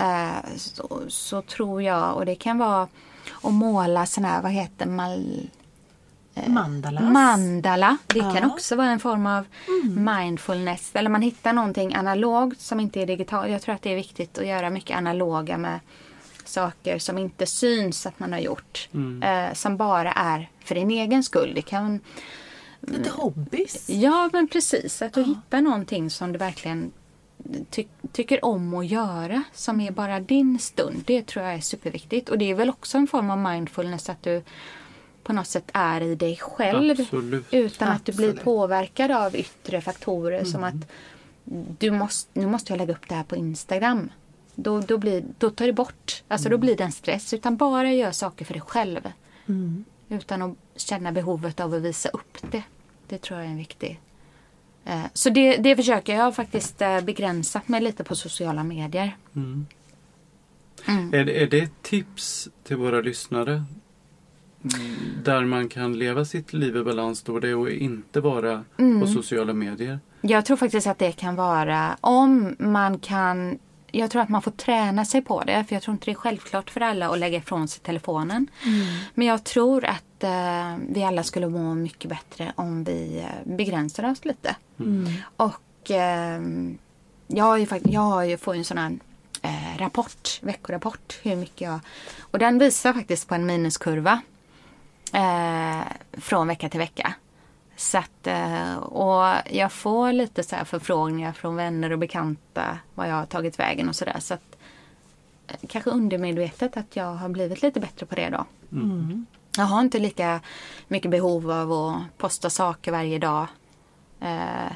Eh, 0.00 0.56
så, 0.56 1.00
så 1.08 1.42
tror 1.42 1.82
jag, 1.82 2.14
och 2.16 2.26
det 2.26 2.34
kan 2.34 2.58
vara 2.58 2.88
att 3.42 3.52
måla 3.52 4.06
sådana 4.06 4.28
här, 4.34 4.42
vad 4.42 4.52
heter 4.52 4.86
mal, 4.86 5.48
Mandalas. 6.46 7.02
Mandala, 7.02 7.96
det 8.06 8.20
kan 8.20 8.30
Ja. 8.30 8.36
Mm. 8.38 8.50
också 8.50 8.76
vara 8.76 8.90
en 8.90 9.00
form 9.00 9.26
av 9.26 9.44
mindfulness. 9.96 10.90
Eller 10.94 11.10
man 11.10 11.22
hittar 11.22 11.52
någonting 11.52 11.94
analogt 11.94 12.60
som 12.60 12.80
inte 12.80 13.00
är 13.00 13.06
digitalt. 13.06 13.50
Jag 13.50 13.62
tror 13.62 13.74
att 13.74 13.82
det 13.82 13.90
är 13.92 13.96
viktigt 13.96 14.38
att 14.38 14.46
göra 14.46 14.70
mycket 14.70 14.96
analoga 14.96 15.58
med 15.58 15.80
saker 16.44 16.98
som 16.98 17.18
inte 17.18 17.46
syns 17.46 18.06
att 18.06 18.18
man 18.20 18.32
har 18.32 18.40
gjort. 18.40 18.88
Eh, 19.24 19.54
som 19.54 19.76
bara 19.76 20.12
är 20.12 20.48
för 20.64 20.74
din 20.74 20.90
egen 20.90 21.22
skull. 21.24 21.52
Det 21.54 21.62
kan, 21.62 22.00
Lite 22.80 23.10
hobbys. 23.10 23.88
ja 23.90 24.30
men 24.32 24.48
precis, 24.48 25.02
att 25.02 25.12
du 25.12 25.22
hittar 25.22 25.60
någonting 25.60 26.10
som 26.10 26.32
du 26.32 26.38
verkligen 26.38 26.92
ty 27.70 27.84
tycker 28.12 28.44
om 28.44 28.74
att 28.74 28.86
göra. 28.86 29.42
Som 29.52 29.80
är 29.80 29.90
bara 29.90 30.20
din 30.20 30.58
stund. 30.58 31.02
Det 31.06 31.26
tror 31.26 31.44
jag 31.44 31.54
är 31.54 31.60
superviktigt. 31.60 32.28
Och 32.28 32.38
det 32.38 32.50
är 32.50 32.54
väl 32.54 32.70
också 32.70 32.98
en 32.98 33.06
form 33.06 33.30
av 33.30 33.38
mindfulness 33.38 34.08
att 34.08 34.22
du 34.22 34.42
på 35.28 35.34
något 35.34 35.46
sätt 35.46 35.70
är 35.74 36.00
i 36.00 36.14
dig 36.14 36.36
själv. 36.36 36.90
Absolut. 37.00 37.46
Utan 37.50 37.88
att 37.88 38.04
du 38.06 38.12
blir 38.12 38.28
Absolut. 38.28 38.44
påverkad 38.44 39.10
av 39.10 39.36
yttre 39.36 39.80
faktorer 39.80 40.44
som 40.44 40.64
att 40.64 40.74
du 41.78 41.90
måste, 41.90 42.40
nu 42.40 42.46
måste 42.46 42.72
jag 42.72 42.78
lägga 42.78 42.92
upp 42.92 43.08
det 43.08 43.14
här 43.14 43.24
på 43.24 43.36
Instagram. 43.36 44.10
Då, 44.54 44.80
då, 44.80 44.98
blir, 44.98 45.24
då 45.38 45.50
tar 45.50 45.66
det 45.66 45.72
bort, 45.72 46.22
alltså 46.28 46.48
då 46.48 46.58
blir 46.58 46.76
det 46.76 46.84
en 46.84 46.92
stress. 46.92 47.32
Utan 47.34 47.56
bara 47.56 47.92
gör 47.92 48.10
saker 48.12 48.44
för 48.44 48.54
dig 48.54 48.62
själv. 48.62 49.00
Utan 50.08 50.42
att 50.42 50.54
känna 50.76 51.12
behovet 51.12 51.60
av 51.60 51.74
att 51.74 51.82
visa 51.82 52.08
upp 52.08 52.38
det. 52.50 52.62
Det 53.08 53.18
tror 53.18 53.38
jag 53.38 53.46
är 53.46 53.50
en 53.52 53.58
viktig. 53.58 54.00
Eh, 54.84 55.02
Så 55.12 55.30
det, 55.30 55.56
det 55.56 55.76
försöker 55.76 56.14
jag 56.14 56.34
faktiskt 56.34 56.82
eh, 56.82 57.00
begränsat 57.00 57.68
mig 57.68 57.80
lite 57.80 58.04
på 58.04 58.14
sociala 58.16 58.64
medier. 58.64 59.16
Är, 61.12 61.24
det- 61.24 61.42
är 61.42 61.46
det 61.46 61.58
ett 61.60 61.82
tips 61.82 62.48
till 62.64 62.76
våra 62.76 63.00
lyssnare? 63.00 63.64
Mm, 64.64 64.96
Där 65.24 65.44
man 65.44 65.68
kan 65.68 65.98
leva 65.98 66.24
sitt 66.24 66.52
liv 66.52 66.76
i 66.76 66.82
balans 66.82 67.22
då 67.22 67.38
det 67.38 67.48
är 67.48 67.62
att 67.66 67.72
inte 67.72 68.20
vara 68.20 68.64
på 69.00 69.06
sociala 69.06 69.52
medier. 69.52 69.98
Jag 70.20 70.44
tror 70.44 70.56
faktiskt 70.56 70.86
att 70.86 70.98
det 70.98 71.12
kan 71.12 71.36
vara 71.36 71.96
om 72.00 72.56
man 72.58 72.98
kan 72.98 73.58
jag 73.92 74.10
tror 74.10 74.22
att 74.22 74.28
man 74.28 74.42
får 74.42 74.50
träna 74.50 75.04
sig 75.04 75.22
på 75.22 75.42
det. 75.42 75.64
För 75.68 75.74
jag 75.74 75.82
tror 75.82 75.92
inte 75.92 76.04
det 76.04 76.10
är 76.10 76.14
självklart 76.14 76.70
för 76.70 76.80
alla 76.80 77.08
att 77.10 77.18
lägga 77.18 77.38
ifrån 77.38 77.68
sig 77.68 77.82
telefonen. 77.82 78.46
Men 79.14 79.26
jag 79.26 79.44
tror 79.44 79.84
att 79.84 80.24
eh, 80.24 80.76
vi 80.88 81.04
alla 81.04 81.22
skulle 81.22 81.48
må 81.48 81.74
mycket 81.74 82.10
bättre 82.10 82.52
om 82.56 82.84
vi 82.84 83.18
eh, 83.18 83.56
begränsar 83.56 84.10
oss 84.10 84.24
lite. 84.24 84.56
Och 85.36 85.90
eh, 85.90 86.40
jag, 87.26 87.44
har 87.44 87.56
ju 87.56 87.66
jag 87.84 88.00
har 88.00 88.24
ju 88.24 88.36
får 88.36 88.54
ju 88.54 88.58
en 88.58 88.64
sån 88.64 88.78
här 88.78 88.98
eh, 89.42 89.78
rapport, 89.78 90.38
veckorapport. 90.42 91.18
Hur 91.22 91.36
mycket 91.36 91.60
jag... 91.60 91.80
Och 92.20 92.38
den 92.38 92.58
visar 92.58 92.92
faktiskt 92.92 93.28
på 93.28 93.34
en 93.34 93.46
minuskurva. 93.46 94.20
Eh, 95.12 95.80
från 96.12 96.46
vecka 96.48 96.68
till 96.68 96.80
vecka. 96.80 97.14
Så 97.76 97.98
att, 97.98 98.26
eh, 98.26 98.76
och 98.76 99.34
jag 99.50 99.72
får 99.72 100.12
lite 100.12 100.42
så 100.42 100.56
här 100.56 100.64
förfrågningar 100.64 101.32
från 101.32 101.56
vänner 101.56 101.90
och 101.92 101.98
bekanta 101.98 102.78
vad 102.94 103.08
jag 103.08 103.14
har 103.14 103.26
tagit 103.26 103.58
vägen 103.58 103.88
och 103.88 103.96
sådär. 103.96 104.16
Så 104.20 104.34
att 104.34 104.56
eh, 105.46 105.56
kanske 105.68 105.90
undermedvetet 105.90 106.76
att 106.76 106.96
jag 106.96 107.14
har 107.14 107.28
blivit 107.28 107.62
lite 107.62 107.80
bättre 107.80 108.06
på 108.06 108.14
det 108.14 108.28
då. 108.28 108.44
Jag 109.56 109.64
har 109.64 109.80
inte 109.80 109.98
lika 109.98 110.40
mycket 110.88 111.10
behov 111.10 111.50
av 111.50 111.72
att 111.72 112.18
posta 112.18 112.50
saker 112.50 112.92
varje 112.92 113.18
dag. 113.18 113.46
Eh, 114.20 114.72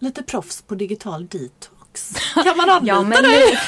Lite 0.00 0.22
proffs 0.22 0.62
på 0.62 0.74
digital 0.74 1.26
detox. 1.26 1.70
Kan 2.34 2.56
man 2.56 2.70
anlita 2.70 2.94
Ja 2.94 3.02
men, 3.02 3.22
dig? 3.22 3.58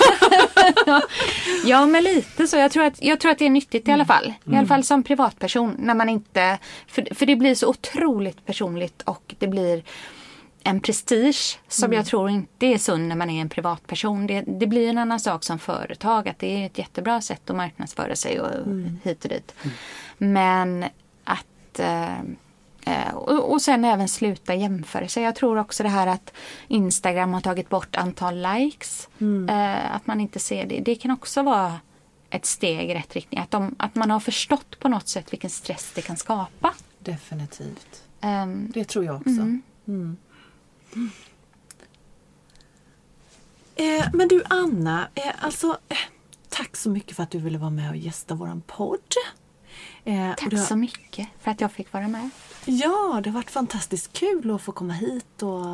ja 1.64 1.86
men 1.86 2.04
lite 2.04 2.46
så. 2.46 2.56
Jag 2.56 2.70
tror, 2.70 2.84
att, 2.84 3.02
jag 3.02 3.20
tror 3.20 3.32
att 3.32 3.38
det 3.38 3.46
är 3.46 3.50
nyttigt 3.50 3.88
i 3.88 3.92
alla 3.92 4.04
fall. 4.04 4.34
I 4.44 4.56
alla 4.56 4.66
fall 4.66 4.84
som 4.84 5.02
privatperson. 5.02 5.76
När 5.78 5.94
man 5.94 6.08
inte, 6.08 6.58
för, 6.86 7.14
för 7.14 7.26
det 7.26 7.36
blir 7.36 7.54
så 7.54 7.68
otroligt 7.68 8.46
personligt 8.46 9.02
och 9.02 9.34
det 9.38 9.46
blir 9.48 9.82
en 10.62 10.80
prestige 10.80 11.58
som 11.68 11.92
jag 11.92 12.06
tror 12.06 12.30
inte 12.30 12.66
är 12.66 12.78
sund 12.78 13.08
när 13.08 13.16
man 13.16 13.30
är 13.30 13.40
en 13.40 13.48
privatperson. 13.48 14.26
Det, 14.26 14.44
det 14.46 14.66
blir 14.66 14.88
en 14.88 14.98
annan 14.98 15.20
sak 15.20 15.44
som 15.44 15.58
företag. 15.58 16.28
Att 16.28 16.38
det 16.38 16.62
är 16.62 16.66
ett 16.66 16.78
jättebra 16.78 17.20
sätt 17.20 17.50
att 17.50 17.56
marknadsföra 17.56 18.16
sig 18.16 18.40
och 18.40 18.50
hit 19.02 19.24
och 19.24 19.30
dit. 19.30 19.54
Men 20.18 20.84
att 21.24 21.46
Eh, 21.78 22.22
och, 23.14 23.52
och 23.52 23.62
sen 23.62 23.84
även 23.84 24.08
sluta 24.08 24.54
jämföra 24.54 25.08
sig. 25.08 25.22
Jag 25.22 25.34
tror 25.34 25.58
också 25.58 25.82
det 25.82 25.88
här 25.88 26.06
att 26.06 26.32
Instagram 26.68 27.32
har 27.34 27.40
tagit 27.40 27.68
bort 27.68 27.96
antal 27.96 28.42
likes. 28.54 29.08
Eh, 29.48 29.94
att 29.94 30.06
man 30.06 30.20
inte 30.20 30.38
ser 30.38 30.66
det. 30.66 30.80
Det 30.80 30.94
kan 30.94 31.10
också 31.10 31.42
vara 31.42 31.80
ett 32.30 32.46
steg 32.46 32.90
i 32.90 32.94
rätt 32.94 33.14
riktning. 33.14 33.40
Att, 33.40 33.50
de, 33.50 33.74
att 33.78 33.94
man 33.94 34.10
har 34.10 34.20
förstått 34.20 34.78
på 34.80 34.88
något 34.88 35.08
sätt 35.08 35.32
vilken 35.32 35.50
stress 35.50 35.92
det 35.94 36.02
kan 36.02 36.16
skapa. 36.16 36.74
Definitivt. 36.98 38.02
Ehm, 38.20 38.70
Det 38.74 38.84
tror 38.84 39.04
jag 39.04 39.16
också. 39.16 39.30
Mm. 39.88 40.16
Eh, 43.76 44.06
men 44.12 44.28
du 44.28 44.42
Anna, 44.50 45.08
eh, 45.14 45.32
alltså 45.40 45.78
eh, 45.88 45.96
tack 46.48 46.76
så 46.76 46.90
mycket 46.90 47.16
för 47.16 47.22
att 47.22 47.30
du 47.30 47.38
ville 47.38 47.58
vara 47.58 47.70
med 47.70 47.90
och 47.90 47.96
gästa 47.96 48.34
våran 48.34 48.60
podd. 48.66 48.98
Eh, 50.04 50.34
tack 50.36 50.52
har- 50.52 50.58
så 50.58 50.76
mycket 50.76 51.28
för 51.40 51.50
att 51.50 51.60
jag 51.60 51.72
fick 51.72 51.92
vara 51.92 52.08
med. 52.08 52.30
Ja, 52.64 53.20
det 53.24 53.30
har 53.30 53.34
varit 53.34 53.50
fantastiskt 53.50 54.12
kul 54.12 54.50
att 54.50 54.62
få 54.62 54.72
komma 54.72 54.92
hit 54.92 55.42
och 55.42 55.66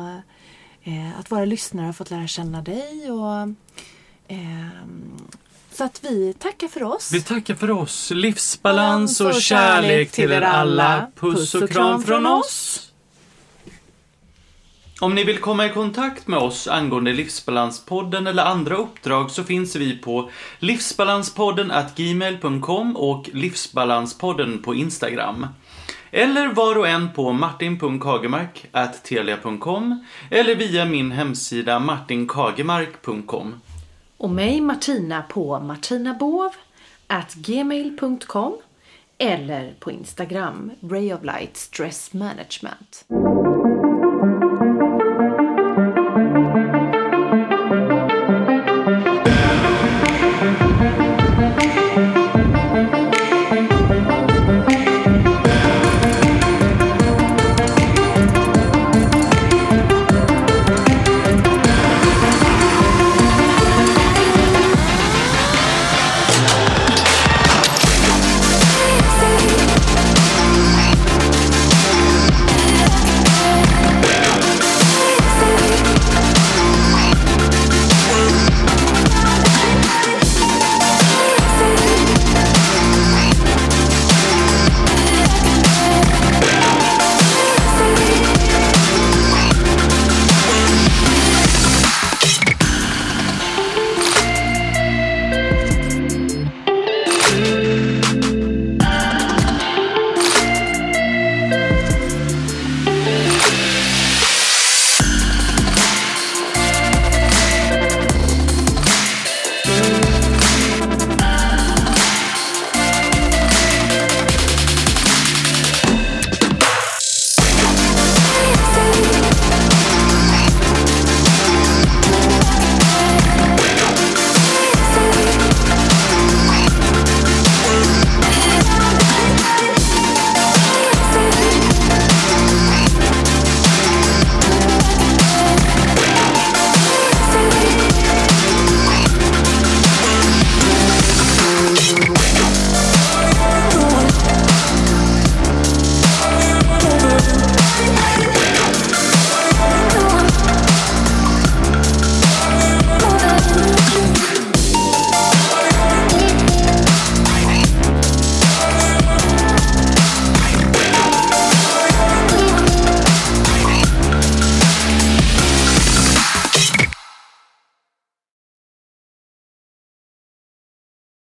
eh, 0.83 1.19
att 1.19 1.31
våra 1.31 1.45
lyssnare 1.45 1.85
har 1.85 1.93
fått 1.93 2.11
lära 2.11 2.27
känna 2.27 2.61
dig. 2.61 3.11
Och, 3.11 3.55
ehm, 4.27 5.27
så 5.71 5.83
att 5.83 6.03
vi 6.03 6.33
tackar 6.33 6.67
för 6.67 6.83
oss. 6.83 7.11
Vi 7.11 7.21
tackar 7.21 7.55
för 7.55 7.71
oss. 7.71 8.11
Livsbalans 8.11 9.21
och 9.21 9.41
kärlek 9.41 10.11
till 10.11 10.31
er 10.31 10.41
alla. 10.41 11.11
Puss 11.15 11.55
och 11.55 11.69
kram 11.69 12.03
från 12.03 12.25
oss. 12.25 12.83
Om 14.99 15.15
ni 15.15 15.23
vill 15.23 15.37
komma 15.37 15.65
i 15.65 15.69
kontakt 15.69 16.27
med 16.27 16.39
oss 16.39 16.67
angående 16.67 17.13
Livsbalanspodden 17.13 18.27
eller 18.27 18.43
andra 18.45 18.75
uppdrag 18.75 19.31
så 19.31 19.43
finns 19.43 19.75
vi 19.75 19.97
på 19.97 20.29
livsbalanspodden 20.59 21.71
gmail.com 21.95 22.97
och 22.97 23.29
livsbalanspodden 23.33 24.61
på 24.63 24.75
Instagram. 24.75 25.47
Eller 26.11 26.47
var 26.47 26.77
och 26.77 26.87
en 26.87 27.13
på 27.13 27.31
martin.kagemark@telia.com 27.31 30.05
eller 30.31 30.55
via 30.55 30.85
min 30.85 31.11
hemsida 31.11 31.79
martinkagemark.com. 31.79 33.61
Och 34.17 34.29
mig 34.29 34.61
Martina 34.61 35.21
på 35.21 35.59
martinabovgmail.com 35.59 38.57
eller 39.17 39.73
på 39.79 39.91
Instagram 39.91 40.71
Ray 40.81 41.13
of 41.13 41.23
Light 41.23 41.57
Stress 41.57 42.13
Management. 42.13 43.05